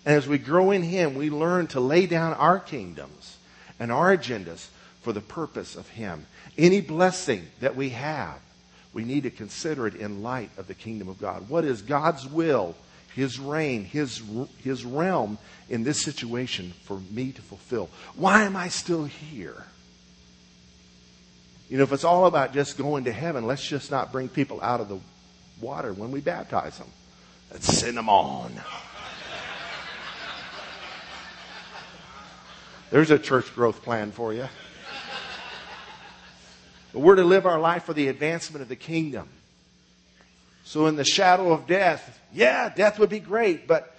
And 0.05 0.15
as 0.15 0.27
we 0.27 0.37
grow 0.37 0.71
in 0.71 0.83
Him, 0.83 1.15
we 1.15 1.29
learn 1.29 1.67
to 1.67 1.79
lay 1.79 2.05
down 2.05 2.33
our 2.33 2.59
kingdoms 2.59 3.37
and 3.79 3.91
our 3.91 4.15
agendas 4.15 4.67
for 5.01 5.13
the 5.13 5.21
purpose 5.21 5.75
of 5.75 5.89
Him. 5.89 6.25
Any 6.57 6.81
blessing 6.81 7.45
that 7.59 7.75
we 7.75 7.89
have 7.89 8.39
we 8.95 9.03
need 9.03 9.23
to 9.23 9.29
consider 9.29 9.85
it 9.87 9.95
in 9.95 10.23
light 10.23 10.49
of 10.57 10.67
the 10.67 10.73
kingdom 10.73 11.09
of 11.09 11.19
God. 11.19 11.49
What 11.49 11.65
is 11.65 11.81
God's 11.81 12.25
will, 12.25 12.75
His 13.13 13.37
reign, 13.37 13.83
His, 13.83 14.23
His 14.63 14.85
realm 14.85 15.37
in 15.69 15.83
this 15.83 16.01
situation 16.01 16.73
for 16.85 17.01
me 17.11 17.33
to 17.33 17.41
fulfill? 17.41 17.89
Why 18.15 18.43
am 18.43 18.55
I 18.55 18.69
still 18.69 19.03
here? 19.03 19.65
You 21.69 21.77
know, 21.77 21.83
if 21.83 21.91
it's 21.91 22.05
all 22.05 22.25
about 22.25 22.53
just 22.53 22.77
going 22.77 23.03
to 23.03 23.11
heaven, 23.11 23.45
let's 23.45 23.67
just 23.67 23.91
not 23.91 24.13
bring 24.13 24.29
people 24.29 24.61
out 24.61 24.79
of 24.79 24.87
the 24.87 24.99
water 25.59 25.91
when 25.91 26.11
we 26.11 26.21
baptize 26.21 26.77
them. 26.77 26.87
Let's 27.51 27.67
send 27.67 27.97
them 27.97 28.07
on. 28.07 28.53
There's 32.91 33.11
a 33.11 33.19
church 33.19 33.53
growth 33.53 33.83
plan 33.83 34.13
for 34.13 34.33
you. 34.33 34.47
But 36.95 37.01
we're 37.01 37.17
to 37.17 37.25
live 37.25 37.45
our 37.45 37.59
life 37.59 37.83
for 37.83 37.93
the 37.93 38.07
advancement 38.07 38.61
of 38.61 38.69
the 38.69 38.77
kingdom. 38.77 39.27
So, 40.63 40.85
in 40.85 40.95
the 40.95 41.03
shadow 41.03 41.51
of 41.51 41.67
death, 41.67 42.21
yeah, 42.33 42.71
death 42.73 42.99
would 42.99 43.09
be 43.09 43.19
great, 43.19 43.67
but 43.67 43.93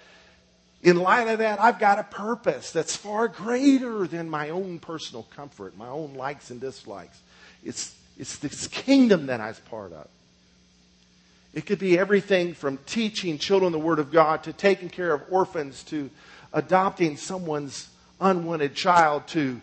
in 0.81 0.97
light 0.97 1.27
of 1.27 1.37
that, 1.37 1.61
I've 1.61 1.77
got 1.77 1.99
a 1.99 2.03
purpose 2.03 2.71
that's 2.71 2.95
far 2.95 3.27
greater 3.27 4.07
than 4.07 4.27
my 4.27 4.49
own 4.49 4.79
personal 4.79 5.27
comfort, 5.35 5.77
my 5.77 5.87
own 5.87 6.15
likes 6.15 6.49
and 6.49 6.59
dislikes. 6.59 7.21
It's, 7.63 7.95
it's 8.17 8.37
this 8.37 8.65
kingdom 8.65 9.27
that 9.27 9.41
I 9.41 9.49
was 9.49 9.59
part 9.59 9.93
of. 9.93 10.07
It 11.53 11.67
could 11.67 11.77
be 11.77 11.99
everything 11.99 12.55
from 12.55 12.79
teaching 12.87 13.37
children 13.37 13.73
the 13.73 13.77
Word 13.77 13.99
of 13.99 14.11
God 14.11 14.41
to 14.45 14.53
taking 14.53 14.89
care 14.89 15.13
of 15.13 15.21
orphans 15.29 15.83
to 15.83 16.09
adopting 16.51 17.15
someone's 17.15 17.89
unwanted 18.19 18.73
child 18.73 19.27
to 19.27 19.61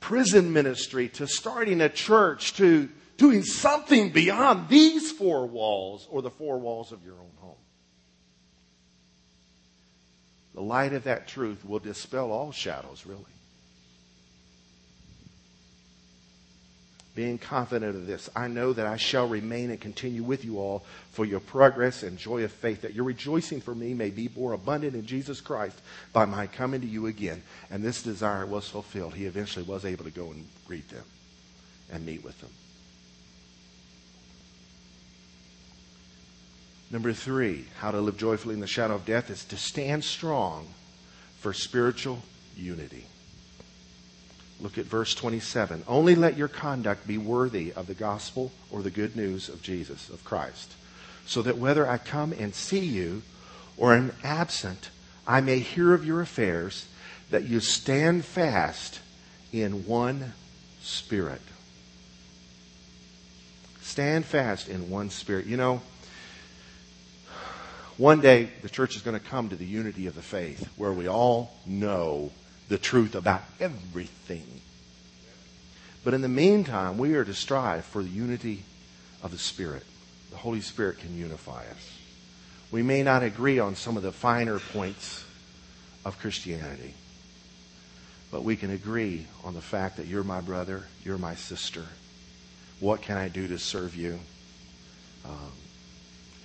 prison 0.00 0.52
ministry 0.52 1.08
to 1.08 1.26
starting 1.26 1.80
a 1.80 1.88
church 1.88 2.54
to 2.54 2.88
doing 3.16 3.42
something 3.42 4.10
beyond 4.10 4.68
these 4.68 5.10
four 5.12 5.46
walls 5.46 6.06
or 6.10 6.22
the 6.22 6.30
four 6.30 6.58
walls 6.58 6.92
of 6.92 7.04
your 7.04 7.14
own 7.14 7.32
home. 7.36 7.56
The 10.54 10.62
light 10.62 10.92
of 10.92 11.04
that 11.04 11.28
truth 11.28 11.64
will 11.64 11.78
dispel 11.78 12.32
all 12.32 12.52
shadows, 12.52 13.04
really. 13.06 13.24
Being 17.18 17.36
confident 17.36 17.96
of 17.96 18.06
this, 18.06 18.30
I 18.36 18.46
know 18.46 18.72
that 18.72 18.86
I 18.86 18.96
shall 18.96 19.26
remain 19.26 19.70
and 19.70 19.80
continue 19.80 20.22
with 20.22 20.44
you 20.44 20.60
all 20.60 20.84
for 21.10 21.24
your 21.24 21.40
progress 21.40 22.04
and 22.04 22.16
joy 22.16 22.44
of 22.44 22.52
faith, 22.52 22.82
that 22.82 22.94
your 22.94 23.06
rejoicing 23.06 23.60
for 23.60 23.74
me 23.74 23.92
may 23.92 24.10
be 24.10 24.30
more 24.36 24.52
abundant 24.52 24.94
in 24.94 25.04
Jesus 25.04 25.40
Christ 25.40 25.76
by 26.12 26.26
my 26.26 26.46
coming 26.46 26.80
to 26.80 26.86
you 26.86 27.08
again. 27.08 27.42
And 27.72 27.82
this 27.82 28.04
desire 28.04 28.46
was 28.46 28.68
fulfilled. 28.68 29.14
He 29.14 29.24
eventually 29.24 29.64
was 29.64 29.84
able 29.84 30.04
to 30.04 30.12
go 30.12 30.30
and 30.30 30.46
greet 30.64 30.88
them 30.90 31.02
and 31.90 32.06
meet 32.06 32.22
with 32.22 32.40
them. 32.40 32.50
Number 36.92 37.12
three, 37.12 37.64
how 37.80 37.90
to 37.90 38.00
live 38.00 38.16
joyfully 38.16 38.54
in 38.54 38.60
the 38.60 38.68
shadow 38.68 38.94
of 38.94 39.04
death 39.04 39.28
is 39.28 39.44
to 39.46 39.56
stand 39.56 40.04
strong 40.04 40.68
for 41.40 41.52
spiritual 41.52 42.22
unity. 42.56 43.06
Look 44.60 44.78
at 44.78 44.86
verse 44.86 45.14
27. 45.14 45.84
Only 45.86 46.14
let 46.14 46.36
your 46.36 46.48
conduct 46.48 47.06
be 47.06 47.18
worthy 47.18 47.72
of 47.72 47.86
the 47.86 47.94
gospel 47.94 48.50
or 48.70 48.82
the 48.82 48.90
good 48.90 49.16
news 49.16 49.48
of 49.48 49.62
Jesus, 49.62 50.08
of 50.08 50.24
Christ, 50.24 50.72
so 51.26 51.42
that 51.42 51.58
whether 51.58 51.88
I 51.88 51.98
come 51.98 52.32
and 52.32 52.54
see 52.54 52.80
you 52.80 53.22
or 53.76 53.94
am 53.94 54.12
absent, 54.24 54.90
I 55.26 55.40
may 55.40 55.60
hear 55.60 55.94
of 55.94 56.04
your 56.04 56.20
affairs, 56.20 56.86
that 57.30 57.44
you 57.44 57.60
stand 57.60 58.24
fast 58.24 59.00
in 59.52 59.86
one 59.86 60.32
spirit. 60.82 61.42
Stand 63.82 64.24
fast 64.24 64.68
in 64.68 64.90
one 64.90 65.10
spirit. 65.10 65.46
You 65.46 65.56
know, 65.56 65.82
one 67.96 68.20
day 68.20 68.48
the 68.62 68.68
church 68.68 68.96
is 68.96 69.02
going 69.02 69.18
to 69.18 69.24
come 69.24 69.48
to 69.50 69.56
the 69.56 69.66
unity 69.66 70.06
of 70.06 70.14
the 70.14 70.22
faith 70.22 70.68
where 70.76 70.92
we 70.92 71.08
all 71.08 71.52
know 71.66 72.32
the 72.68 72.78
truth 72.78 73.14
about 73.14 73.42
everything. 73.60 74.60
But 76.04 76.14
in 76.14 76.22
the 76.22 76.28
meantime, 76.28 76.98
we 76.98 77.14
are 77.14 77.24
to 77.24 77.34
strive 77.34 77.84
for 77.84 78.02
the 78.02 78.08
unity 78.08 78.64
of 79.22 79.30
the 79.30 79.38
Spirit. 79.38 79.84
The 80.30 80.36
Holy 80.36 80.60
Spirit 80.60 80.98
can 80.98 81.16
unify 81.16 81.62
us. 81.62 81.98
We 82.70 82.82
may 82.82 83.02
not 83.02 83.22
agree 83.22 83.58
on 83.58 83.74
some 83.74 83.96
of 83.96 84.02
the 84.02 84.12
finer 84.12 84.58
points 84.58 85.24
of 86.04 86.18
Christianity, 86.18 86.94
but 88.30 88.44
we 88.44 88.56
can 88.56 88.70
agree 88.70 89.26
on 89.42 89.54
the 89.54 89.60
fact 89.60 89.96
that 89.96 90.06
you're 90.06 90.22
my 90.22 90.40
brother, 90.40 90.84
you're 91.04 91.18
my 91.18 91.34
sister. 91.34 91.84
What 92.80 93.02
can 93.02 93.16
I 93.16 93.28
do 93.28 93.48
to 93.48 93.58
serve 93.58 93.96
you? 93.96 94.20
Um, 95.24 95.52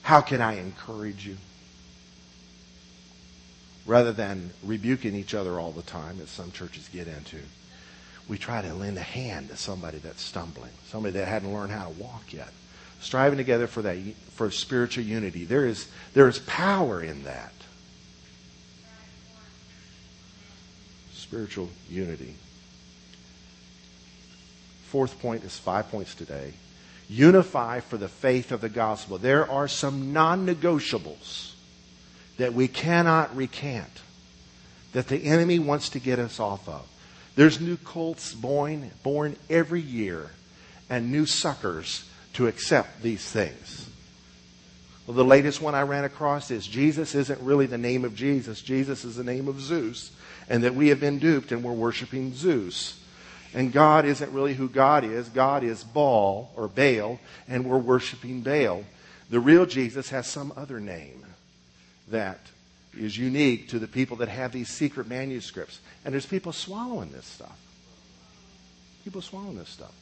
how 0.01 0.21
can 0.21 0.41
I 0.41 0.59
encourage 0.59 1.27
you? 1.27 1.37
Rather 3.85 4.11
than 4.11 4.51
rebuking 4.63 5.15
each 5.15 5.33
other 5.33 5.59
all 5.59 5.71
the 5.71 5.81
time, 5.81 6.19
as 6.21 6.29
some 6.29 6.51
churches 6.51 6.89
get 6.91 7.07
into. 7.07 7.39
We 8.27 8.37
try 8.37 8.61
to 8.61 8.73
lend 8.73 8.97
a 8.97 9.01
hand 9.01 9.49
to 9.49 9.57
somebody 9.57 9.97
that's 9.97 10.21
stumbling, 10.21 10.71
somebody 10.87 11.19
that 11.19 11.27
hadn't 11.27 11.53
learned 11.53 11.71
how 11.71 11.89
to 11.89 11.93
walk 12.01 12.31
yet. 12.31 12.49
Striving 13.01 13.37
together 13.37 13.67
for 13.67 13.81
that 13.81 13.97
for 14.31 14.49
spiritual 14.49 15.03
unity. 15.03 15.43
There 15.43 15.65
is 15.65 15.89
there 16.13 16.29
is 16.29 16.39
power 16.39 17.03
in 17.03 17.23
that. 17.25 17.51
Spiritual 21.11 21.69
unity. 21.89 22.35
Fourth 24.85 25.19
point 25.19 25.43
is 25.43 25.57
five 25.57 25.89
points 25.89 26.15
today. 26.15 26.53
Unify 27.09 27.81
for 27.81 27.97
the 27.97 28.07
faith 28.07 28.53
of 28.53 28.61
the 28.61 28.69
gospel. 28.69 29.17
There 29.17 29.51
are 29.51 29.67
some 29.67 30.13
non 30.13 30.45
negotiables 30.45 31.52
that 32.37 32.53
we 32.53 32.67
cannot 32.67 33.35
recant, 33.35 34.01
that 34.93 35.07
the 35.07 35.25
enemy 35.25 35.59
wants 35.59 35.89
to 35.89 35.99
get 35.99 36.19
us 36.19 36.39
off 36.39 36.67
of. 36.67 36.87
There's 37.35 37.59
new 37.59 37.77
cults 37.77 38.33
born, 38.33 38.91
born 39.01 39.35
every 39.49 39.81
year 39.81 40.29
and 40.89 41.11
new 41.11 41.25
suckers 41.25 42.07
to 42.33 42.47
accept 42.47 43.01
these 43.01 43.23
things. 43.23 43.89
Well, 45.07 45.15
the 45.15 45.25
latest 45.25 45.61
one 45.61 45.75
I 45.75 45.81
ran 45.81 46.05
across 46.05 46.51
is 46.51 46.65
Jesus 46.65 47.13
isn't 47.15 47.41
really 47.41 47.65
the 47.65 47.77
name 47.77 48.05
of 48.05 48.15
Jesus. 48.15 48.61
Jesus 48.61 49.03
is 49.03 49.15
the 49.15 49.23
name 49.23 49.47
of 49.47 49.59
Zeus, 49.59 50.11
and 50.49 50.63
that 50.63 50.75
we 50.75 50.89
have 50.89 50.99
been 50.99 51.19
duped 51.19 51.51
and 51.51 51.63
we're 51.63 51.73
worshiping 51.73 52.33
Zeus. 52.33 52.99
And 53.53 53.71
God 53.71 54.05
isn't 54.05 54.31
really 54.31 54.53
who 54.53 54.69
God 54.69 55.03
is. 55.03 55.29
God 55.29 55.63
is 55.63 55.83
Baal 55.83 56.51
or 56.55 56.67
Baal, 56.67 57.19
and 57.47 57.65
we're 57.65 57.77
worshiping 57.77 58.41
Baal. 58.41 58.83
The 59.29 59.39
real 59.39 59.65
Jesus 59.65 60.09
has 60.09 60.27
some 60.27 60.53
other 60.55 60.79
name 60.79 61.25
that 62.09 62.39
is 62.97 63.17
unique 63.17 63.69
to 63.69 63.79
the 63.79 63.87
people 63.87 64.17
that 64.17 64.29
have 64.29 64.51
these 64.51 64.69
secret 64.69 65.07
manuscripts. 65.07 65.79
And 66.05 66.13
there's 66.13 66.25
people 66.25 66.53
swallowing 66.53 67.11
this 67.11 67.25
stuff. 67.25 67.57
People 69.03 69.21
swallowing 69.21 69.57
this 69.57 69.69
stuff. 69.69 69.93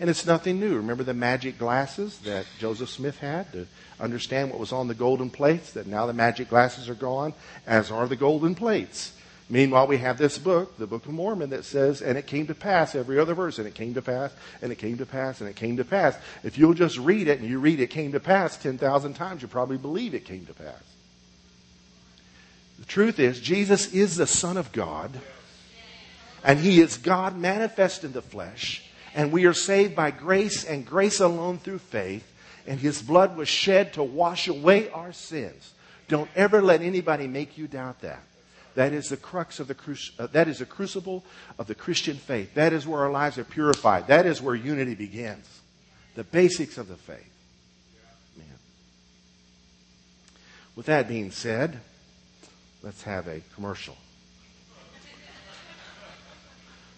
And 0.00 0.08
it's 0.08 0.26
nothing 0.26 0.58
new. 0.58 0.76
Remember 0.76 1.04
the 1.04 1.14
magic 1.14 1.58
glasses 1.58 2.18
that 2.20 2.46
Joseph 2.58 2.88
Smith 2.88 3.18
had 3.18 3.52
to 3.52 3.66
understand 4.00 4.50
what 4.50 4.58
was 4.58 4.72
on 4.72 4.88
the 4.88 4.94
golden 4.94 5.30
plates? 5.30 5.72
That 5.72 5.86
now 5.86 6.06
the 6.06 6.12
magic 6.12 6.48
glasses 6.48 6.88
are 6.88 6.94
gone, 6.94 7.34
as 7.66 7.90
are 7.90 8.08
the 8.08 8.16
golden 8.16 8.54
plates. 8.54 9.12
Meanwhile, 9.50 9.86
we 9.86 9.98
have 9.98 10.16
this 10.16 10.38
book, 10.38 10.78
the 10.78 10.86
Book 10.86 11.04
of 11.04 11.12
Mormon, 11.12 11.50
that 11.50 11.64
says, 11.64 12.00
and 12.00 12.16
it 12.16 12.26
came 12.26 12.46
to 12.46 12.54
pass, 12.54 12.94
every 12.94 13.18
other 13.18 13.34
verse, 13.34 13.58
and 13.58 13.68
it 13.68 13.74
came 13.74 13.92
to 13.94 14.02
pass, 14.02 14.32
and 14.62 14.72
it 14.72 14.76
came 14.76 14.96
to 14.96 15.04
pass, 15.04 15.40
and 15.40 15.50
it 15.50 15.56
came 15.56 15.76
to 15.76 15.84
pass. 15.84 16.16
If 16.42 16.56
you'll 16.56 16.72
just 16.72 16.96
read 16.96 17.28
it 17.28 17.40
and 17.40 17.48
you 17.48 17.58
read 17.58 17.78
it 17.78 17.88
came 17.88 18.12
to 18.12 18.20
pass 18.20 18.56
10,000 18.56 19.12
times, 19.12 19.42
you 19.42 19.48
probably 19.48 19.76
believe 19.76 20.14
it 20.14 20.24
came 20.24 20.46
to 20.46 20.54
pass. 20.54 20.82
The 22.82 22.88
truth 22.88 23.20
is, 23.20 23.38
Jesus 23.38 23.94
is 23.94 24.16
the 24.16 24.26
Son 24.26 24.56
of 24.56 24.72
God, 24.72 25.12
and 26.42 26.58
He 26.58 26.80
is 26.80 26.96
God 26.96 27.38
manifest 27.38 28.02
in 28.02 28.12
the 28.12 28.20
flesh, 28.20 28.82
and 29.14 29.30
we 29.30 29.46
are 29.46 29.54
saved 29.54 29.94
by 29.94 30.10
grace 30.10 30.64
and 30.64 30.84
grace 30.84 31.20
alone 31.20 31.58
through 31.58 31.78
faith, 31.78 32.28
and 32.66 32.80
His 32.80 33.00
blood 33.00 33.36
was 33.36 33.48
shed 33.48 33.92
to 33.92 34.02
wash 34.02 34.48
away 34.48 34.90
our 34.90 35.12
sins. 35.12 35.74
Don't 36.08 36.28
ever 36.34 36.60
let 36.60 36.82
anybody 36.82 37.28
make 37.28 37.56
you 37.56 37.68
doubt 37.68 38.00
that. 38.00 38.24
That 38.74 38.92
is 38.92 39.10
the 39.10 39.16
crux 39.16 39.60
of 39.60 39.68
the 39.68 39.76
cru- 39.76 39.94
uh, 40.18 40.26
that 40.32 40.48
is 40.48 40.58
the 40.58 40.66
crucible 40.66 41.24
of 41.60 41.68
the 41.68 41.76
Christian 41.76 42.16
faith. 42.16 42.54
That 42.54 42.72
is 42.72 42.84
where 42.84 43.02
our 43.02 43.12
lives 43.12 43.38
are 43.38 43.44
purified. 43.44 44.08
That 44.08 44.26
is 44.26 44.42
where 44.42 44.56
unity 44.56 44.96
begins. 44.96 45.46
The 46.16 46.24
basics 46.24 46.78
of 46.78 46.88
the 46.88 46.96
faith. 46.96 47.32
Man. 48.36 48.58
With 50.74 50.86
that 50.86 51.06
being 51.06 51.30
said, 51.30 51.78
Let's 52.82 53.04
have 53.04 53.28
a 53.28 53.40
commercial. 53.54 53.96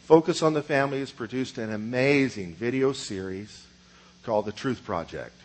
Focus 0.05 0.43
on 0.43 0.55
the 0.55 0.63
Family 0.63 1.01
has 1.01 1.11
produced 1.11 1.59
an 1.59 1.73
amazing 1.73 2.55
video 2.55 2.95
series 2.95 3.67
called 4.23 4.47
The 4.47 4.53
Truth 4.53 4.83
Project. 4.85 5.39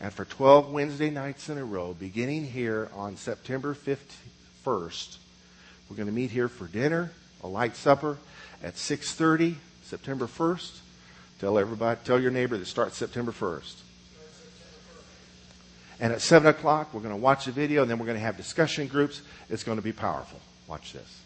And 0.00 0.12
for 0.12 0.26
12 0.26 0.70
Wednesday 0.70 1.08
nights 1.08 1.48
in 1.48 1.56
a 1.56 1.64
row, 1.64 1.94
beginning 1.94 2.44
here 2.44 2.90
on 2.94 3.16
September 3.16 3.74
1st, 3.74 5.16
we're 5.88 5.96
going 5.96 6.08
to 6.08 6.14
meet 6.14 6.30
here 6.30 6.48
for 6.48 6.66
dinner, 6.66 7.10
a 7.42 7.48
light 7.48 7.74
supper 7.74 8.18
at 8.62 8.74
6:30, 8.74 9.54
September 9.82 10.26
1st. 10.26 10.78
Tell 11.40 11.58
everybody, 11.58 11.98
tell 12.04 12.20
your 12.20 12.30
neighbor 12.32 12.58
that 12.58 12.66
starts 12.66 12.98
September 12.98 13.32
1st. 13.32 13.76
And 16.00 16.12
at 16.12 16.20
7 16.20 16.48
o'clock, 16.48 16.94
we're 16.94 17.00
going 17.00 17.14
to 17.14 17.20
watch 17.20 17.46
the 17.46 17.52
video, 17.52 17.82
and 17.82 17.90
then 17.90 17.98
we're 17.98 18.06
going 18.06 18.18
to 18.18 18.24
have 18.24 18.36
discussion 18.36 18.86
groups. 18.86 19.22
It's 19.50 19.64
going 19.64 19.78
to 19.78 19.82
be 19.82 19.92
powerful. 19.92 20.40
Watch 20.68 20.92
this. 20.92 21.20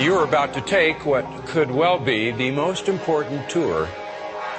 You're 0.00 0.24
about 0.24 0.54
to 0.54 0.60
take 0.60 1.04
what 1.06 1.24
could 1.46 1.70
well 1.70 1.98
be 1.98 2.30
the 2.30 2.50
most 2.50 2.88
important 2.88 3.48
tour 3.48 3.88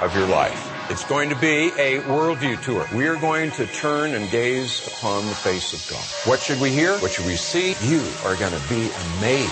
of 0.01 0.15
your 0.15 0.27
life. 0.27 0.73
It's 0.89 1.05
going 1.05 1.29
to 1.29 1.35
be 1.35 1.67
a 1.77 1.99
worldview 2.01 2.63
tour. 2.63 2.87
We 2.95 3.07
are 3.07 3.17
going 3.17 3.51
to 3.51 3.67
turn 3.67 4.15
and 4.15 4.29
gaze 4.31 4.87
upon 4.87 5.25
the 5.25 5.35
face 5.35 5.73
of 5.73 5.85
God. 5.91 6.29
What 6.29 6.39
should 6.39 6.61
we 6.61 6.69
hear? 6.69 6.97
What 6.99 7.11
should 7.11 7.25
we 7.25 7.35
see? 7.35 7.75
You 7.81 8.01
are 8.23 8.35
going 8.37 8.53
to 8.53 8.69
be 8.69 8.89
amazed. 9.17 9.51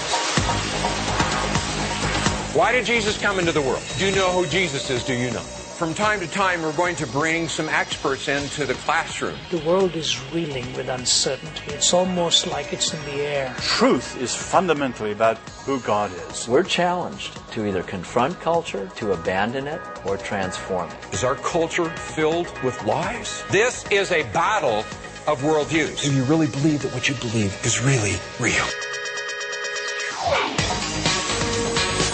Why 2.56 2.72
did 2.72 2.86
Jesus 2.86 3.18
come 3.18 3.38
into 3.38 3.52
the 3.52 3.62
world? 3.62 3.84
Do 3.98 4.06
you 4.06 4.16
know 4.16 4.32
who 4.32 4.48
Jesus 4.48 4.90
is? 4.90 5.04
Do 5.04 5.14
you 5.14 5.30
know? 5.32 5.44
From 5.76 5.94
time 5.94 6.22
to 6.22 6.28
time, 6.28 6.62
we're 6.62 6.72
going 6.72 6.96
to 6.96 7.08
bring 7.08 7.50
some 7.50 7.68
experts 7.68 8.30
into 8.30 8.66
the 8.66 8.76
classroom. 8.76 9.38
The 9.50 9.58
world 9.58 9.94
is 9.98 10.18
reeling 10.32 10.74
with 10.74 10.88
uncertainty. 10.88 11.74
It's 11.74 11.94
almost 11.94 12.48
like 12.48 12.72
it's 12.72 12.94
in 12.94 13.04
the 13.04 13.22
air. 13.22 13.54
Truth 13.60 14.22
is 14.22 14.34
fundamentally 14.34 15.12
about 15.12 15.38
who 15.66 15.82
God 15.82 16.14
is. 16.30 16.48
We're 16.48 16.64
challenged 16.64 17.38
to 17.52 17.66
either 17.66 17.84
confront 17.84 18.40
culture, 18.40 18.90
to 18.96 19.12
abandon 19.12 19.68
it, 19.68 19.82
or 20.06 20.16
transform 20.16 20.90
it. 20.92 21.14
Is 21.14 21.26
our 21.26 21.36
culture 21.36 21.90
filled 21.90 22.48
with 22.64 22.82
lies? 22.86 23.44
This 23.52 23.86
is 23.92 24.14
a 24.14 24.24
battle 24.32 24.86
of 25.28 25.42
worldviews. 25.42 26.04
Do 26.04 26.16
you 26.16 26.24
really 26.24 26.48
believe 26.48 26.84
that 26.84 26.94
what 26.94 27.10
you 27.10 27.16
believe 27.16 27.54
is 27.66 27.84
really 27.84 28.16
real? 28.40 28.66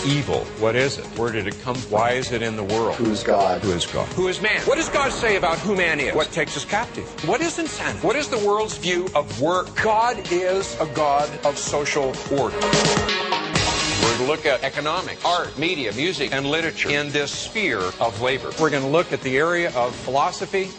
Evil. 0.05 0.39
What 0.59 0.75
is 0.75 0.97
it? 0.97 1.05
Where 1.17 1.31
did 1.31 1.45
it 1.45 1.59
come? 1.61 1.77
Why 1.91 2.13
is 2.13 2.31
it 2.31 2.41
in 2.41 2.55
the 2.55 2.63
world? 2.63 2.95
Who 2.95 3.11
is 3.11 3.23
God? 3.23 3.61
Who 3.61 3.71
is 3.71 3.85
God? 3.85 4.07
Who 4.13 4.27
is 4.29 4.41
man? 4.41 4.59
What 4.61 4.77
does 4.77 4.89
God 4.89 5.11
say 5.11 5.35
about 5.35 5.59
who 5.59 5.75
man 5.75 5.99
is? 5.99 6.15
What 6.15 6.31
takes 6.31 6.57
us 6.57 6.65
captive? 6.65 7.05
What 7.27 7.39
is 7.39 7.59
insanity? 7.59 8.05
What 8.05 8.15
is 8.15 8.27
the 8.27 8.39
world's 8.39 8.75
view 8.77 9.07
of 9.13 9.39
work? 9.39 9.75
God 9.79 10.17
is 10.31 10.75
a 10.79 10.87
God 10.87 11.29
of 11.45 11.55
social 11.55 12.15
order. 12.31 12.57
We're 14.01 14.17
going 14.17 14.17
to 14.17 14.25
look 14.25 14.47
at 14.47 14.63
economics, 14.63 15.23
art, 15.23 15.55
media, 15.59 15.93
music, 15.93 16.33
and 16.33 16.47
literature 16.47 16.89
in 16.89 17.11
this 17.11 17.31
sphere 17.31 17.81
of 17.99 18.19
labor. 18.21 18.51
We're 18.59 18.71
going 18.71 18.83
to 18.83 18.89
look 18.89 19.13
at 19.13 19.21
the 19.21 19.37
area 19.37 19.71
of 19.75 19.95
philosophy 19.95 20.69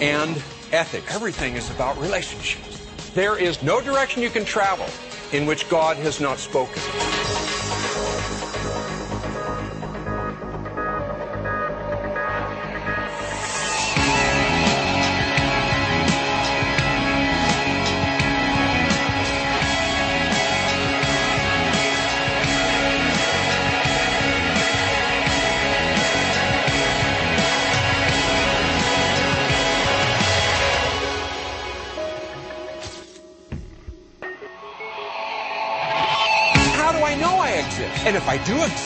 and 0.00 0.36
ethics. 0.72 1.14
Everything 1.14 1.54
is 1.54 1.70
about 1.70 1.96
relationships. 1.98 2.84
There 3.14 3.38
is 3.38 3.62
no 3.62 3.80
direction 3.80 4.20
you 4.20 4.30
can 4.30 4.44
travel 4.44 4.86
in 5.32 5.46
which 5.46 5.68
God 5.68 5.96
has 5.98 6.20
not 6.20 6.38
spoken. 6.38 6.82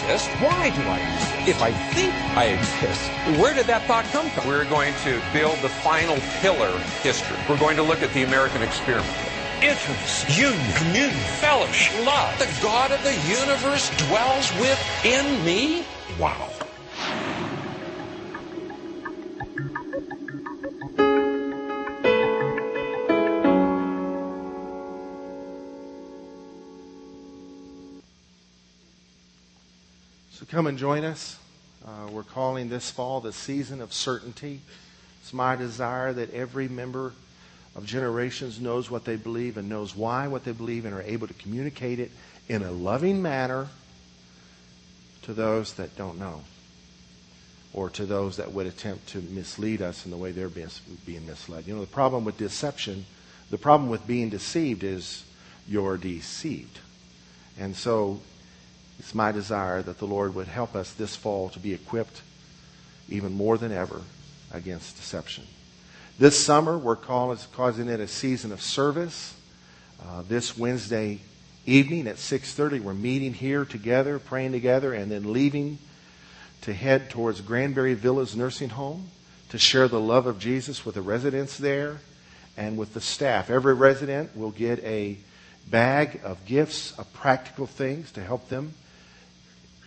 Exist, 0.02 0.28
why 0.40 0.70
do 0.70 0.82
I 0.82 0.98
exist? 0.98 1.48
If 1.48 1.62
I 1.62 1.72
think 1.94 2.12
I 2.36 2.46
exist, 2.46 3.10
where 3.40 3.54
did 3.54 3.66
that 3.66 3.82
thought 3.86 4.04
come 4.06 4.28
from? 4.30 4.46
We're 4.46 4.68
going 4.68 4.94
to 5.04 5.22
build 5.32 5.58
the 5.58 5.68
final 5.68 6.16
pillar 6.40 6.76
history. 7.02 7.36
We're 7.48 7.58
going 7.58 7.76
to 7.76 7.82
look 7.82 8.02
at 8.02 8.12
the 8.12 8.24
American 8.24 8.62
experiment. 8.62 9.12
Intimacy, 9.62 10.42
union, 10.42 10.72
communion, 10.74 11.24
fellowship, 11.38 12.04
love. 12.04 12.36
The 12.38 12.50
God 12.60 12.90
of 12.90 13.02
the 13.04 13.14
universe 13.30 13.90
dwells 14.08 14.50
within 14.58 15.44
me? 15.44 15.84
Wow. 16.18 16.51
So 30.42 30.46
come 30.50 30.66
and 30.66 30.76
join 30.76 31.04
us. 31.04 31.38
Uh, 31.86 32.08
we're 32.10 32.24
calling 32.24 32.68
this 32.68 32.90
fall 32.90 33.20
the 33.20 33.32
season 33.32 33.80
of 33.80 33.92
certainty. 33.92 34.60
It's 35.20 35.32
my 35.32 35.54
desire 35.54 36.12
that 36.12 36.34
every 36.34 36.66
member 36.66 37.12
of 37.76 37.86
generations 37.86 38.60
knows 38.60 38.90
what 38.90 39.04
they 39.04 39.14
believe 39.14 39.56
and 39.56 39.68
knows 39.68 39.94
why 39.94 40.26
what 40.26 40.42
they 40.42 40.50
believe 40.50 40.84
and 40.84 40.94
are 40.94 41.02
able 41.02 41.28
to 41.28 41.34
communicate 41.34 42.00
it 42.00 42.10
in 42.48 42.64
a 42.64 42.72
loving 42.72 43.22
manner 43.22 43.68
to 45.22 45.32
those 45.32 45.74
that 45.74 45.96
don't 45.96 46.18
know 46.18 46.40
or 47.72 47.88
to 47.90 48.04
those 48.04 48.38
that 48.38 48.50
would 48.50 48.66
attempt 48.66 49.10
to 49.10 49.18
mislead 49.18 49.80
us 49.80 50.04
in 50.06 50.10
the 50.10 50.16
way 50.16 50.32
they're 50.32 50.48
being, 50.48 51.24
misled. 51.24 51.68
You 51.68 51.74
know, 51.74 51.82
the 51.82 51.86
problem 51.86 52.24
with 52.24 52.36
deception, 52.36 53.06
the 53.50 53.58
problem 53.58 53.88
with 53.88 54.08
being 54.08 54.28
deceived 54.28 54.82
is 54.82 55.22
you're 55.68 55.96
deceived. 55.96 56.80
And 57.60 57.76
so 57.76 58.20
it's 59.02 59.16
my 59.16 59.32
desire 59.32 59.82
that 59.82 59.98
the 59.98 60.06
Lord 60.06 60.36
would 60.36 60.46
help 60.46 60.76
us 60.76 60.92
this 60.92 61.16
fall 61.16 61.48
to 61.50 61.58
be 61.58 61.74
equipped 61.74 62.22
even 63.08 63.32
more 63.32 63.58
than 63.58 63.72
ever 63.72 64.00
against 64.52 64.96
deception. 64.96 65.44
This 66.20 66.42
summer, 66.42 66.78
we're 66.78 66.94
calling, 66.94 67.36
causing 67.52 67.88
it 67.88 67.98
a 67.98 68.06
season 68.06 68.52
of 68.52 68.62
service. 68.62 69.34
Uh, 70.00 70.22
this 70.28 70.56
Wednesday 70.56 71.18
evening 71.66 72.06
at 72.06 72.14
6.30, 72.14 72.80
we're 72.80 72.94
meeting 72.94 73.34
here 73.34 73.64
together, 73.64 74.20
praying 74.20 74.52
together, 74.52 74.94
and 74.94 75.10
then 75.10 75.32
leaving 75.32 75.78
to 76.60 76.72
head 76.72 77.10
towards 77.10 77.40
Granbury 77.40 77.94
Villas 77.94 78.36
Nursing 78.36 78.70
Home 78.70 79.08
to 79.48 79.58
share 79.58 79.88
the 79.88 80.00
love 80.00 80.26
of 80.26 80.38
Jesus 80.38 80.86
with 80.86 80.94
the 80.94 81.02
residents 81.02 81.58
there 81.58 81.98
and 82.56 82.78
with 82.78 82.94
the 82.94 83.00
staff. 83.00 83.50
Every 83.50 83.74
resident 83.74 84.36
will 84.36 84.52
get 84.52 84.78
a 84.84 85.18
bag 85.68 86.20
of 86.22 86.44
gifts, 86.46 86.96
of 86.96 87.12
practical 87.12 87.66
things 87.66 88.12
to 88.12 88.22
help 88.22 88.48
them 88.48 88.74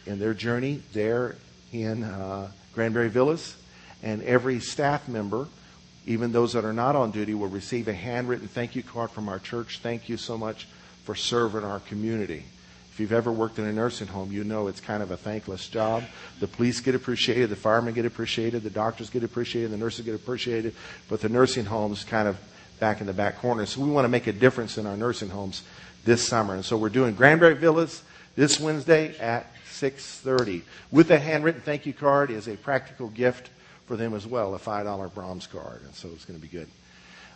in 0.05 0.19
their 0.19 0.33
journey 0.33 0.81
there 0.93 1.35
in 1.71 2.03
uh, 2.03 2.51
Granbury 2.73 3.09
Villas. 3.09 3.57
And 4.03 4.21
every 4.23 4.59
staff 4.59 5.07
member, 5.07 5.47
even 6.05 6.31
those 6.31 6.53
that 6.53 6.65
are 6.65 6.73
not 6.73 6.95
on 6.95 7.11
duty, 7.11 7.33
will 7.33 7.47
receive 7.47 7.87
a 7.87 7.93
handwritten 7.93 8.47
thank 8.47 8.75
you 8.75 8.83
card 8.83 9.09
from 9.09 9.29
our 9.29 9.39
church. 9.39 9.79
Thank 9.79 10.09
you 10.09 10.17
so 10.17 10.37
much 10.37 10.67
for 11.03 11.15
serving 11.15 11.63
our 11.63 11.79
community. 11.79 12.45
If 12.91 12.99
you've 13.01 13.11
ever 13.11 13.31
worked 13.31 13.59
in 13.59 13.65
a 13.65 13.73
nursing 13.73 14.07
home, 14.07 14.31
you 14.31 14.45
know 14.45 14.67
it's 14.67 14.79
kind 14.79 15.03
of 15.03 15.11
a 15.11 15.17
thankless 15.17 15.67
job. 15.67 16.03
The 16.39 16.47
police 16.47 16.79
get 16.79 16.95
appreciated, 16.95 17.49
the 17.49 17.55
firemen 17.57 17.93
get 17.93 18.05
appreciated, 18.05 18.63
the 18.63 18.69
doctors 18.69 19.09
get 19.09 19.21
appreciated, 19.21 19.71
the 19.71 19.77
nurses 19.77 20.05
get 20.05 20.15
appreciated, 20.15 20.73
but 21.09 21.19
the 21.19 21.27
nursing 21.27 21.65
homes 21.65 22.05
kind 22.05 22.27
of 22.27 22.37
back 22.79 23.01
in 23.01 23.07
the 23.07 23.13
back 23.13 23.39
corner. 23.39 23.65
So 23.65 23.81
we 23.81 23.89
want 23.89 24.05
to 24.05 24.09
make 24.09 24.27
a 24.27 24.31
difference 24.31 24.77
in 24.77 24.85
our 24.85 24.95
nursing 24.95 25.29
homes 25.29 25.63
this 26.05 26.25
summer. 26.25 26.53
And 26.53 26.63
so 26.63 26.77
we're 26.77 26.87
doing 26.87 27.15
Granbury 27.15 27.55
Villas 27.55 28.01
this 28.35 28.59
Wednesday 28.59 29.17
at 29.19 29.47
6.30. 29.67 30.61
With 30.91 31.11
a 31.11 31.19
handwritten 31.19 31.61
thank 31.61 31.85
you 31.85 31.93
card 31.93 32.29
is 32.29 32.47
a 32.47 32.55
practical 32.57 33.09
gift 33.09 33.49
for 33.85 33.95
them 33.95 34.13
as 34.13 34.25
well, 34.25 34.55
a 34.55 34.59
$5 34.59 35.11
Braum's 35.13 35.47
card. 35.47 35.81
And 35.83 35.93
so 35.93 36.09
it's 36.13 36.25
going 36.25 36.39
to 36.39 36.41
be 36.41 36.51
good. 36.51 36.67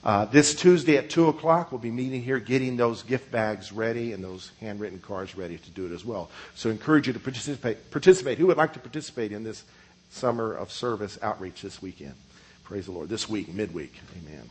Uh, 0.04 0.26
this 0.26 0.56
Tuesday 0.56 0.98
at 0.98 1.10
2 1.10 1.28
o'clock, 1.28 1.72
we'll 1.72 1.80
be 1.80 1.92
meeting 1.92 2.24
here 2.24 2.40
getting 2.40 2.78
those 2.78 3.04
gift 3.04 3.32
bags 3.32 3.72
ready 3.72 4.14
and 4.14 4.24
those 4.24 4.52
handwritten 4.62 5.00
cards 5.00 5.36
ready 5.36 5.58
to 5.58 5.70
do 5.72 5.86
it 5.86 5.92
as 5.92 6.06
well. 6.06 6.30
So 6.56 6.70
I 6.70 6.72
encourage 6.72 7.08
you 7.08 7.14
to 7.14 7.20
participate. 7.20 7.92
participate. 7.92 8.38
Who 8.38 8.48
would 8.48 8.58
like 8.58 8.74
to 8.74 8.80
participate 8.80 9.34
in 9.34 9.44
this 9.44 9.64
summer 10.10 10.54
of 10.54 10.72
service 10.72 11.20
outreach 11.22 11.62
this 11.62 11.82
weekend? 11.82 12.16
Praise 12.64 12.86
the 12.86 12.94
Lord. 12.94 13.10
This 13.10 13.28
week, 13.28 13.54
midweek. 13.54 13.94
Amen. 14.24 14.50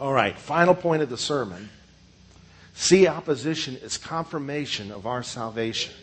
All 0.00 0.12
right, 0.12 0.36
final 0.36 0.74
point 0.74 1.02
of 1.02 1.08
the 1.08 1.16
sermon. 1.16 1.68
See 2.76 3.06
opposition 3.06 3.78
as 3.82 3.96
confirmation 3.96 4.92
of 4.92 5.06
our 5.06 5.22
salvation. 5.22 5.94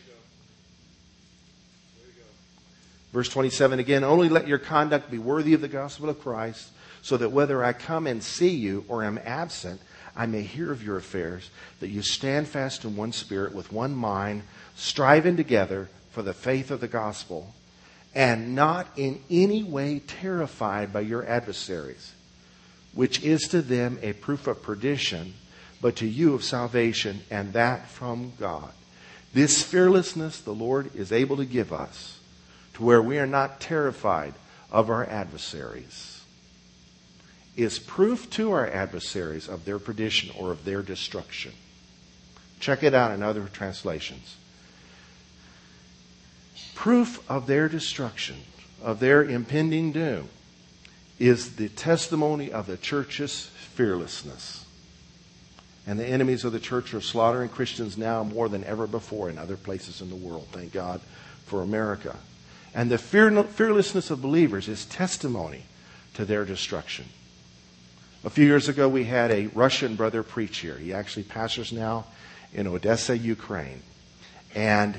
Verse 3.14 3.30
27 3.30 3.78
again, 3.78 4.04
only 4.04 4.28
let 4.28 4.48
your 4.48 4.58
conduct 4.58 5.12
be 5.12 5.20
worthy 5.20 5.54
of 5.54 5.62
the 5.62 5.68
gospel 5.68 6.10
of 6.10 6.20
Christ, 6.20 6.68
so 7.04 7.16
that 7.18 7.32
whether 7.32 7.64
I 7.64 7.74
come 7.74 8.08
and 8.08 8.24
see 8.24 8.50
you 8.50 8.86
or 8.88 9.04
am 9.04 9.20
absent, 9.24 9.82
I 10.16 10.26
may 10.26 10.42
hear 10.42 10.72
of 10.72 10.84
your 10.84 10.98
affairs, 10.98 11.52
that 11.80 11.90
you 11.90 12.02
stand 12.02 12.48
fast 12.48 12.84
in 12.86 12.96
one 12.96 13.12
spirit, 13.12 13.54
with 13.54 13.72
one 13.72 13.94
mind, 13.94 14.42
striving 14.76 15.38
together 15.38 15.90
for 16.12 16.24
the 16.24 16.34
faith 16.34 16.72
of 16.72 16.82
the 16.82 16.88
gospel, 16.88 17.54
and 18.16 18.56
not 18.56 18.88
in 18.98 19.22
any 19.30 19.64
way 19.64 20.00
terrified 20.00 20.92
by 20.92 21.02
your 21.02 21.24
adversaries, 21.24 22.14
which 22.94 23.22
is 23.22 23.42
to 23.50 23.62
them 23.62 24.00
a 24.02 24.14
proof 24.14 24.48
of 24.48 24.64
perdition, 24.64 25.36
but 25.84 25.98
to 25.98 26.08
you 26.08 26.34
of 26.34 26.46
salvation, 26.46 27.20
and 27.30 27.52
that 27.52 27.90
from 27.90 28.32
God. 28.40 28.72
This 29.34 29.62
fearlessness 29.62 30.40
the 30.40 30.54
Lord 30.54 30.96
is 30.96 31.12
able 31.12 31.36
to 31.36 31.46
give 31.46 31.74
us 31.74 32.22
to 32.76 32.84
where 32.84 33.02
we 33.02 33.20
are 33.20 33.28
not 33.28 33.60
terrified 33.60 34.34
of 34.72 34.90
our 34.90 35.06
adversaries 35.06 36.22
is 37.58 37.80
proof 37.80 38.30
to 38.30 38.54
our 38.54 38.66
adversaries 38.66 39.50
of 39.50 39.66
their 39.66 39.78
perdition 39.78 40.34
or 40.40 40.54
of 40.54 40.64
their 40.64 40.82
destruction. 40.82 41.52
Check 42.62 42.82
it 42.84 42.94
out 42.94 43.12
in 43.12 43.22
other 43.22 43.44
translations. 43.52 44.38
Proof 46.76 47.30
of 47.30 47.46
their 47.46 47.68
destruction, 47.68 48.38
of 48.82 49.02
their 49.02 49.22
impending 49.22 49.92
doom, 49.92 50.30
is 51.20 51.58
the 51.58 51.68
testimony 51.68 52.54
of 52.54 52.68
the 52.68 52.78
church's 52.78 53.48
fearlessness. 53.76 54.62
And 55.86 56.00
the 56.00 56.06
enemies 56.06 56.46
of 56.46 56.54
the 56.54 56.60
church 56.60 56.94
are 56.94 57.02
slaughtering 57.02 57.50
Christians 57.50 57.98
now 57.98 58.24
more 58.24 58.48
than 58.48 58.64
ever 58.64 58.88
before 58.88 59.30
in 59.30 59.38
other 59.38 59.58
places 59.58 60.02
in 60.02 60.10
the 60.10 60.16
world. 60.16 60.48
Thank 60.52 60.72
God 60.72 61.02
for 61.46 61.62
America. 61.62 62.16
And 62.74 62.90
the 62.90 62.98
fear, 62.98 63.44
fearlessness 63.44 64.10
of 64.10 64.22
believers 64.22 64.68
is 64.68 64.86
testimony 64.86 65.64
to 66.14 66.26
their 66.26 66.46
destruction. 66.46 67.06
A 68.24 68.30
few 68.30 68.46
years 68.46 68.70
ago, 68.70 68.88
we 68.88 69.04
had 69.04 69.32
a 69.32 69.48
Russian 69.48 69.96
brother 69.96 70.24
preach 70.24 70.60
here. 70.60 70.78
He 70.78 70.94
actually 70.94 71.24
pastors 71.24 71.74
now 71.74 72.06
in 72.54 72.68
Odessa, 72.68 73.18
Ukraine. 73.18 73.82
And 74.56 74.96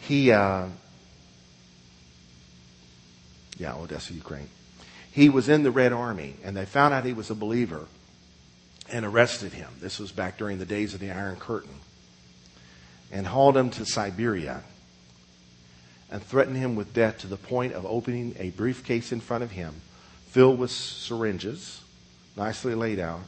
he, 0.00 0.30
uh, 0.30 0.66
yeah, 3.58 3.74
Odessa, 3.74 4.14
Ukraine. 4.14 4.48
He 5.10 5.28
was 5.28 5.48
in 5.48 5.64
the 5.64 5.72
Red 5.72 5.92
Army, 5.92 6.36
and 6.44 6.56
they 6.56 6.64
found 6.64 6.94
out 6.94 7.04
he 7.04 7.12
was 7.12 7.30
a 7.30 7.34
believer 7.34 7.86
and 8.90 9.04
arrested 9.04 9.52
him. 9.52 9.68
This 9.80 9.98
was 9.98 10.12
back 10.12 10.38
during 10.38 10.58
the 10.58 10.66
days 10.66 10.94
of 10.94 11.00
the 11.00 11.10
Iron 11.10 11.36
Curtain. 11.36 11.74
And 13.10 13.26
hauled 13.26 13.56
him 13.56 13.70
to 13.70 13.86
Siberia 13.86 14.62
and 16.10 16.22
threatened 16.22 16.56
him 16.56 16.74
with 16.74 16.94
death 16.94 17.18
to 17.18 17.26
the 17.26 17.36
point 17.36 17.74
of 17.74 17.84
opening 17.86 18.34
a 18.38 18.50
briefcase 18.50 19.12
in 19.12 19.20
front 19.20 19.44
of 19.44 19.50
him 19.50 19.74
filled 20.28 20.58
with 20.58 20.70
syringes, 20.70 21.80
nicely 22.36 22.74
laid 22.74 22.98
out, 22.98 23.20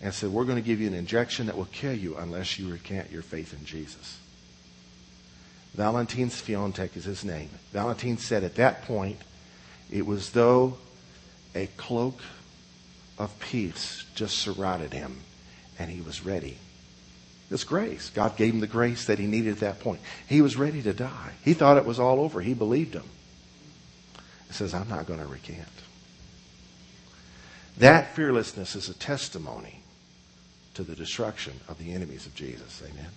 and 0.00 0.12
said, 0.12 0.30
We're 0.30 0.44
going 0.44 0.56
to 0.56 0.66
give 0.66 0.80
you 0.80 0.88
an 0.88 0.94
injection 0.94 1.46
that 1.46 1.56
will 1.56 1.66
kill 1.66 1.94
you 1.94 2.16
unless 2.16 2.58
you 2.58 2.70
recant 2.70 3.10
your 3.10 3.22
faith 3.22 3.52
in 3.52 3.64
Jesus. 3.64 4.18
Valentin 5.74 6.28
Sviantek 6.28 6.96
is 6.96 7.04
his 7.04 7.24
name. 7.24 7.48
Valentin 7.72 8.18
said 8.18 8.44
at 8.44 8.56
that 8.56 8.82
point, 8.82 9.18
it 9.90 10.06
was 10.06 10.30
though 10.30 10.76
a 11.54 11.66
cloak 11.76 12.20
of 13.22 13.38
peace 13.38 14.04
just 14.14 14.38
surrounded 14.38 14.92
him, 14.92 15.20
and 15.78 15.90
he 15.90 16.00
was 16.00 16.24
ready. 16.24 16.58
This 17.48 17.64
grace. 17.64 18.10
God 18.10 18.36
gave 18.36 18.54
him 18.54 18.60
the 18.60 18.66
grace 18.66 19.06
that 19.06 19.18
he 19.18 19.26
needed 19.26 19.52
at 19.52 19.60
that 19.60 19.80
point. 19.80 20.00
He 20.26 20.42
was 20.42 20.56
ready 20.56 20.82
to 20.82 20.92
die. 20.92 21.32
He 21.44 21.54
thought 21.54 21.76
it 21.76 21.84
was 21.84 22.00
all 22.00 22.20
over. 22.20 22.40
He 22.40 22.54
believed 22.54 22.94
him. 22.94 23.08
He 24.48 24.54
says, 24.54 24.74
I'm 24.74 24.88
not 24.88 25.06
going 25.06 25.20
to 25.20 25.26
recant. 25.26 25.68
That 27.78 28.14
fearlessness 28.14 28.74
is 28.74 28.88
a 28.88 28.94
testimony 28.94 29.80
to 30.74 30.82
the 30.82 30.94
destruction 30.94 31.60
of 31.68 31.78
the 31.78 31.92
enemies 31.92 32.26
of 32.26 32.34
Jesus. 32.34 32.82
Amen. 32.82 33.10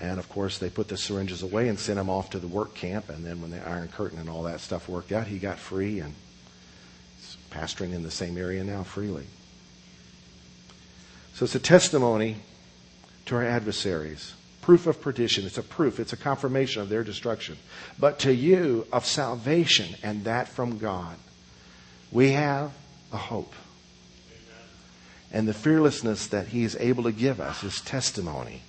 And 0.00 0.18
of 0.18 0.28
course, 0.28 0.58
they 0.58 0.70
put 0.70 0.88
the 0.88 0.96
syringes 0.96 1.42
away 1.42 1.68
and 1.68 1.78
sent 1.78 1.98
him 1.98 2.08
off 2.08 2.30
to 2.30 2.38
the 2.38 2.46
work 2.46 2.74
camp. 2.74 3.08
And 3.08 3.24
then, 3.24 3.40
when 3.40 3.50
the 3.50 3.66
Iron 3.66 3.88
Curtain 3.88 4.18
and 4.18 4.28
all 4.28 4.44
that 4.44 4.60
stuff 4.60 4.88
worked 4.88 5.10
out, 5.10 5.26
he 5.26 5.38
got 5.38 5.58
free 5.58 6.00
and 6.00 6.14
is 7.28 7.36
pastoring 7.50 7.92
in 7.92 8.02
the 8.02 8.10
same 8.10 8.36
area 8.38 8.64
now 8.64 8.82
freely. 8.82 9.26
So 11.34 11.44
it's 11.44 11.54
a 11.54 11.60
testimony 11.60 12.36
to 13.26 13.36
our 13.36 13.44
adversaries. 13.44 14.34
Proof 14.62 14.86
of 14.86 15.00
perdition. 15.00 15.46
It's 15.46 15.58
a 15.58 15.62
proof, 15.62 16.00
it's 16.00 16.12
a 16.12 16.16
confirmation 16.16 16.82
of 16.82 16.88
their 16.88 17.04
destruction. 17.04 17.56
But 17.98 18.18
to 18.20 18.34
you, 18.34 18.86
of 18.92 19.06
salvation, 19.06 19.96
and 20.02 20.24
that 20.24 20.48
from 20.48 20.78
God. 20.78 21.16
We 22.10 22.32
have 22.32 22.72
a 23.12 23.16
hope. 23.16 23.52
And 25.30 25.46
the 25.46 25.54
fearlessness 25.54 26.26
that 26.28 26.48
He 26.48 26.64
is 26.64 26.76
able 26.76 27.04
to 27.04 27.12
give 27.12 27.40
us 27.40 27.62
is 27.62 27.80
testimony 27.82 28.62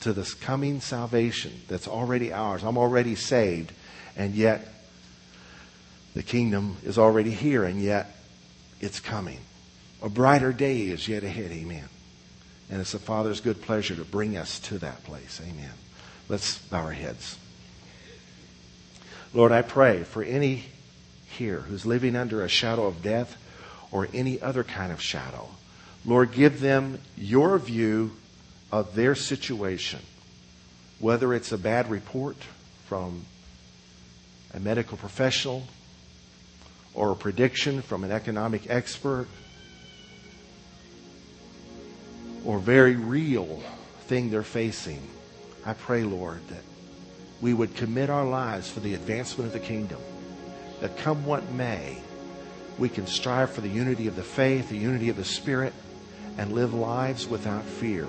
to 0.00 0.12
this 0.12 0.34
coming 0.34 0.80
salvation 0.80 1.52
that's 1.68 1.88
already 1.88 2.32
ours. 2.32 2.62
I'm 2.62 2.78
already 2.78 3.14
saved, 3.14 3.72
and 4.16 4.34
yet 4.34 4.68
the 6.16 6.22
kingdom 6.22 6.78
is 6.82 6.96
already 6.96 7.30
here, 7.30 7.62
and 7.64 7.78
yet 7.78 8.16
it's 8.80 9.00
coming. 9.00 9.38
A 10.02 10.08
brighter 10.08 10.50
day 10.50 10.86
is 10.86 11.06
yet 11.06 11.22
ahead. 11.22 11.50
Amen. 11.52 11.90
And 12.70 12.80
it's 12.80 12.92
the 12.92 12.98
Father's 12.98 13.42
good 13.42 13.60
pleasure 13.60 13.94
to 13.94 14.04
bring 14.04 14.34
us 14.38 14.58
to 14.60 14.78
that 14.78 15.04
place. 15.04 15.42
Amen. 15.46 15.72
Let's 16.30 16.56
bow 16.56 16.84
our 16.84 16.92
heads. 16.92 17.36
Lord, 19.34 19.52
I 19.52 19.60
pray 19.60 20.04
for 20.04 20.22
any 20.22 20.64
here 21.26 21.60
who's 21.60 21.84
living 21.84 22.16
under 22.16 22.42
a 22.42 22.48
shadow 22.48 22.86
of 22.86 23.02
death 23.02 23.36
or 23.92 24.08
any 24.14 24.40
other 24.40 24.64
kind 24.64 24.92
of 24.92 25.02
shadow. 25.02 25.50
Lord, 26.06 26.32
give 26.32 26.60
them 26.60 26.98
your 27.18 27.58
view 27.58 28.12
of 28.72 28.94
their 28.94 29.14
situation, 29.14 30.00
whether 30.98 31.34
it's 31.34 31.52
a 31.52 31.58
bad 31.58 31.90
report 31.90 32.38
from 32.86 33.26
a 34.54 34.60
medical 34.60 34.96
professional 34.96 35.64
or 36.96 37.12
a 37.12 37.14
prediction 37.14 37.82
from 37.82 38.02
an 38.02 38.10
economic 38.10 38.68
expert 38.70 39.28
or 42.44 42.58
very 42.58 42.96
real 42.96 43.62
thing 44.06 44.30
they're 44.30 44.42
facing. 44.42 45.00
I 45.64 45.74
pray, 45.74 46.04
Lord, 46.04 46.40
that 46.48 46.62
we 47.42 47.52
would 47.52 47.76
commit 47.76 48.08
our 48.08 48.24
lives 48.24 48.70
for 48.70 48.80
the 48.80 48.94
advancement 48.94 49.46
of 49.48 49.52
the 49.52 49.66
kingdom, 49.66 50.00
that 50.80 50.96
come 50.96 51.26
what 51.26 51.52
may, 51.52 51.98
we 52.78 52.88
can 52.88 53.06
strive 53.06 53.50
for 53.50 53.60
the 53.60 53.68
unity 53.68 54.06
of 54.06 54.16
the 54.16 54.22
faith, 54.22 54.70
the 54.70 54.78
unity 54.78 55.10
of 55.10 55.16
the 55.16 55.24
Spirit, 55.24 55.74
and 56.38 56.52
live 56.52 56.72
lives 56.72 57.26
without 57.26 57.64
fear. 57.64 58.06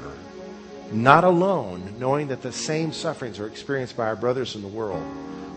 Not 0.92 1.26
alone, 1.26 1.96
knowing 2.00 2.28
that 2.28 2.42
the 2.42 2.52
same 2.52 2.94
sufferings 2.94 3.40
are 3.40 3.48
experienced 3.48 3.98
by 3.98 4.08
our 4.08 4.16
brothers 4.16 4.56
in 4.56 4.62
the 4.62 4.68
world. 4.68 5.04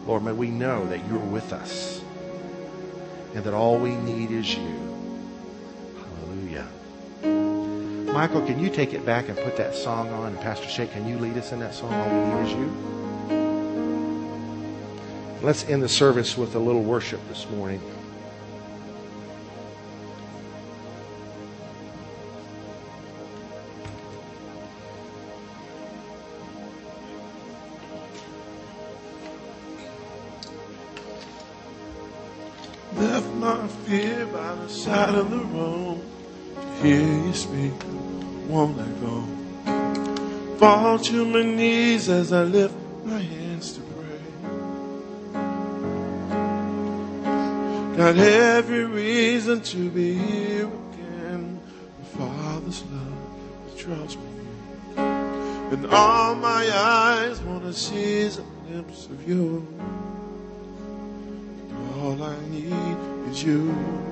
Lord, 0.07 0.25
may 0.25 0.33
we 0.33 0.51
know 0.51 0.89
that 0.89 1.07
you're 1.07 1.19
with 1.19 1.53
us 1.53 2.01
and 3.35 3.45
that 3.45 3.55
all 3.55 3.79
we 3.79 3.95
need 3.97 4.31
is 4.31 4.55
you. 4.55 4.97
Hallelujah. 5.97 6.67
Michael, 8.13 8.45
can 8.45 8.59
you 8.59 8.71
take 8.71 8.93
it 8.93 9.07
back 9.07 9.29
and 9.29 9.39
put 9.39 9.57
that 9.57 9.75
song 9.75 10.09
on? 10.11 10.33
And 10.33 10.41
Pastor 10.41 10.69
Shake, 10.69 10.93
can 10.93 11.07
you 11.07 11.19
lead 11.19 11.37
us 11.37 11.53
in 11.53 11.61
that 11.61 11.75
song? 11.75 11.93
All 11.93 12.09
we 12.09 12.35
need 12.35 12.47
is 12.47 12.53
you. 12.53 12.71
Let's 15.43 15.65
end 15.69 15.83
the 15.83 15.89
service 15.89 16.37
with 16.37 16.55
a 16.55 16.59
little 16.59 16.83
worship 16.83 17.21
this 17.29 17.49
morning. 17.51 17.81
Fall 40.61 40.99
to 40.99 41.25
my 41.25 41.43
knees 41.43 42.11
as 42.11 42.35
I 42.35 42.43
lift 42.45 42.75
my 43.07 43.19
hands 43.19 43.73
to 43.73 43.81
pray. 43.81 44.21
Got 47.97 48.19
every 48.19 48.85
reason 48.85 49.63
to 49.63 49.91
be 49.91 50.13
here 50.13 50.67
again. 50.67 51.59
The 51.99 52.19
Father's 52.19 52.85
love 52.93 53.79
draws 53.79 54.19
me. 54.19 54.23
And 54.99 55.87
all 55.87 56.35
my 56.35 56.71
eyes 56.71 57.41
want 57.41 57.63
to 57.63 57.73
see 57.73 58.25
a 58.27 58.43
glimpse 58.69 59.07
of 59.07 59.27
you. 59.27 59.67
All 61.97 62.23
I 62.23 62.37
need 62.51 63.31
is 63.31 63.43
you. 63.43 64.10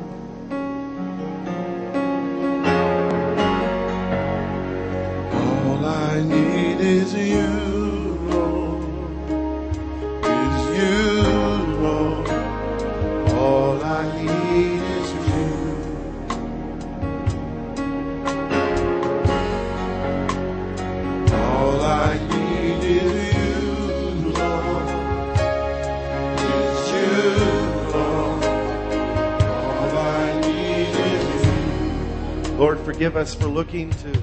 Us 33.18 33.34
for 33.34 33.46
looking 33.46 33.90
to 33.90 34.22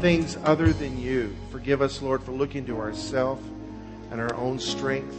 things 0.00 0.36
other 0.44 0.72
than 0.72 1.00
you. 1.00 1.34
Forgive 1.50 1.80
us, 1.80 2.02
Lord, 2.02 2.22
for 2.22 2.32
looking 2.32 2.66
to 2.66 2.78
ourselves 2.78 3.42
and 4.10 4.20
our 4.20 4.34
own 4.34 4.58
strength. 4.58 5.16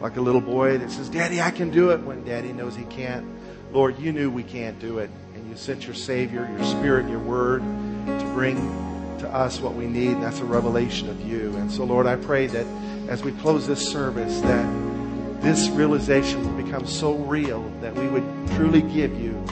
Like 0.00 0.18
a 0.18 0.20
little 0.20 0.42
boy 0.42 0.76
that 0.76 0.90
says, 0.90 1.08
Daddy, 1.08 1.40
I 1.40 1.50
can 1.50 1.70
do 1.70 1.90
it, 1.90 2.00
when 2.02 2.22
Daddy 2.24 2.52
knows 2.52 2.76
he 2.76 2.84
can't. 2.84 3.26
Lord, 3.72 3.98
you 3.98 4.12
knew 4.12 4.30
we 4.30 4.42
can't 4.42 4.78
do 4.78 4.98
it, 4.98 5.10
and 5.34 5.48
you 5.48 5.56
sent 5.56 5.86
your 5.86 5.94
Savior, 5.94 6.46
your 6.56 6.64
Spirit, 6.66 7.08
your 7.08 7.20
Word 7.20 7.62
to 7.62 8.30
bring 8.34 8.56
to 9.18 9.28
us 9.28 9.58
what 9.58 9.74
we 9.74 9.86
need, 9.86 10.10
and 10.10 10.22
that's 10.22 10.40
a 10.40 10.44
revelation 10.44 11.08
of 11.08 11.18
you. 11.26 11.56
And 11.56 11.72
so, 11.72 11.84
Lord, 11.84 12.06
I 12.06 12.16
pray 12.16 12.48
that 12.48 12.66
as 13.08 13.24
we 13.24 13.32
close 13.32 13.66
this 13.66 13.88
service, 13.88 14.40
that 14.42 15.40
this 15.40 15.68
realization 15.70 16.44
will 16.44 16.62
become 16.62 16.86
so 16.86 17.14
real 17.14 17.62
that 17.80 17.94
we 17.94 18.06
would 18.08 18.24
truly 18.56 18.82
give 18.82 19.18
you 19.18 19.42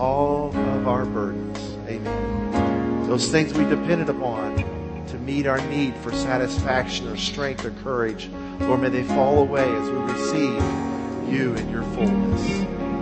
all 0.00 0.48
of 0.48 0.88
our 0.88 1.04
burdens. 1.04 1.58
Amen. 1.86 3.06
Those 3.06 3.28
things 3.28 3.52
we 3.52 3.64
depended 3.64 4.08
upon 4.08 4.56
to 5.08 5.18
meet 5.18 5.46
our 5.46 5.60
need 5.68 5.94
for 5.96 6.10
satisfaction 6.12 7.06
or 7.06 7.16
strength 7.16 7.64
or 7.64 7.72
courage, 7.82 8.30
Lord, 8.60 8.80
may 8.80 8.88
they 8.88 9.02
fall 9.02 9.40
away 9.40 9.68
as 9.68 9.90
we 9.90 9.98
receive 9.98 10.62
you 11.30 11.54
in 11.54 11.68
your 11.68 11.82
fullness. 11.82 12.48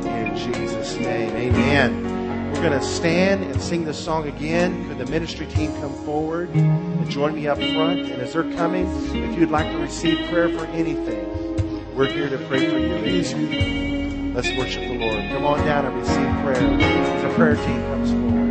In 0.07 0.36
Jesus' 0.36 0.96
name, 0.96 1.30
amen. 1.36 2.53
We're 2.53 2.62
going 2.62 2.80
to 2.80 2.84
stand 2.84 3.44
and 3.44 3.62
sing 3.62 3.84
this 3.84 4.03
song 4.03 4.26
again. 4.26 4.88
Could 4.88 4.99
the 4.99 5.07
ministry 5.07 5.46
team 5.46 5.72
come 5.74 5.94
forward 6.05 6.49
and 6.51 7.09
join 7.09 7.34
me 7.34 7.46
up 7.46 7.59
front? 7.59 8.01
And 8.01 8.20
as 8.22 8.32
they're 8.32 8.51
coming, 8.55 8.86
if 9.14 9.38
you'd 9.38 9.51
like 9.51 9.70
to 9.70 9.78
receive 9.78 10.28
prayer 10.28 10.49
for 10.49 10.64
anything, 10.66 11.94
we're 11.94 12.11
here 12.11 12.28
to 12.28 12.38
pray 12.49 12.68
for 12.68 12.78
you. 12.78 12.94
Amen. 12.94 13.88
Let's 14.39 14.57
worship 14.57 14.86
the 14.86 14.95
Lord. 14.95 15.28
Come 15.30 15.45
on 15.47 15.66
down 15.66 15.86
and 15.86 15.97
receive 15.97 16.14
prayer 16.45 17.22
the 17.28 17.34
prayer 17.34 17.57
team 17.57 17.82
comes 17.82 18.12
forward. 18.12 18.47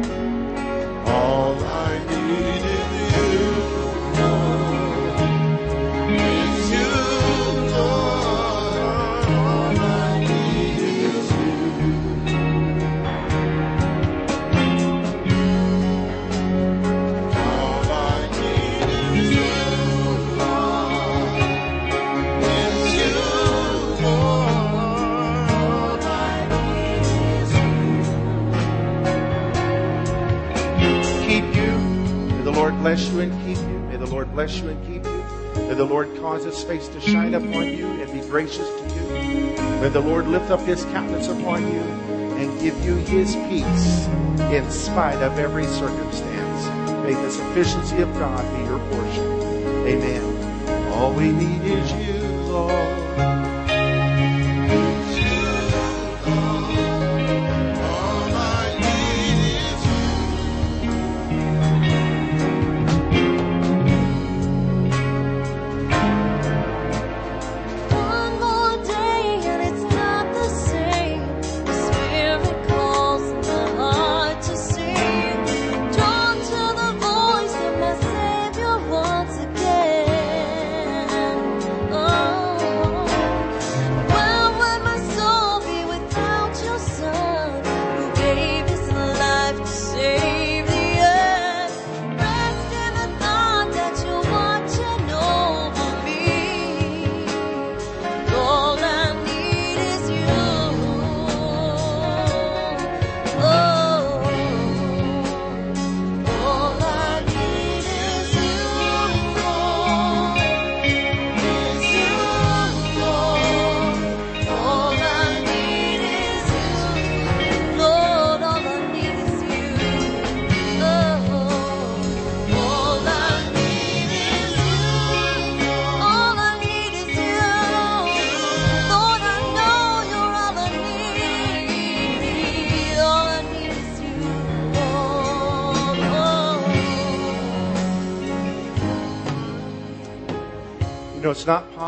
Bless 32.88 33.10
you 33.10 33.20
and 33.20 33.34
keep 33.46 33.58
you. 33.58 33.80
May 33.90 33.98
the 33.98 34.06
Lord 34.06 34.32
bless 34.32 34.60
you 34.60 34.70
and 34.70 34.82
keep 34.88 35.04
you. 35.04 35.24
May 35.68 35.74
the 35.74 35.84
Lord 35.84 36.08
cause 36.22 36.46
his 36.46 36.64
face 36.64 36.88
to 36.88 37.02
shine 37.02 37.34
upon 37.34 37.66
you 37.66 37.86
and 37.86 38.10
be 38.14 38.26
gracious 38.30 38.66
to 38.66 38.96
you. 38.96 39.02
May 39.82 39.90
the 39.90 40.00
Lord 40.00 40.26
lift 40.26 40.52
up 40.52 40.62
his 40.62 40.86
countenance 40.86 41.28
upon 41.28 41.64
you 41.64 41.82
and 42.40 42.62
give 42.62 42.82
you 42.86 42.96
his 42.96 43.36
peace 43.50 44.08
in 44.54 44.72
spite 44.72 45.22
of 45.22 45.38
every 45.38 45.66
circumstance. 45.66 47.04
May 47.04 47.14
the 47.14 47.30
sufficiency 47.30 48.02
of 48.02 48.14
God 48.14 48.42
be 48.56 48.64
your 48.64 48.80
portion. 48.90 49.34
Amen. 49.86 50.94
All 50.94 51.12
we 51.12 51.34
need 51.34 51.64
is 51.64 51.92
you, 51.92 52.24
Lord. 52.50 52.87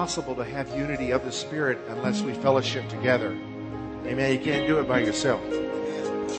It's 0.09 0.17
not 0.17 0.25
possible 0.25 0.43
to 0.43 0.51
have 0.51 0.75
unity 0.75 1.11
of 1.11 1.23
the 1.23 1.31
Spirit 1.31 1.77
unless 1.89 2.23
we 2.23 2.33
fellowship 2.33 2.89
together. 2.89 3.37
Amen. 4.07 4.33
You 4.33 4.39
can't 4.39 4.65
do 4.65 4.79
it 4.79 4.87
by 4.87 5.01
yourself. 5.01 5.39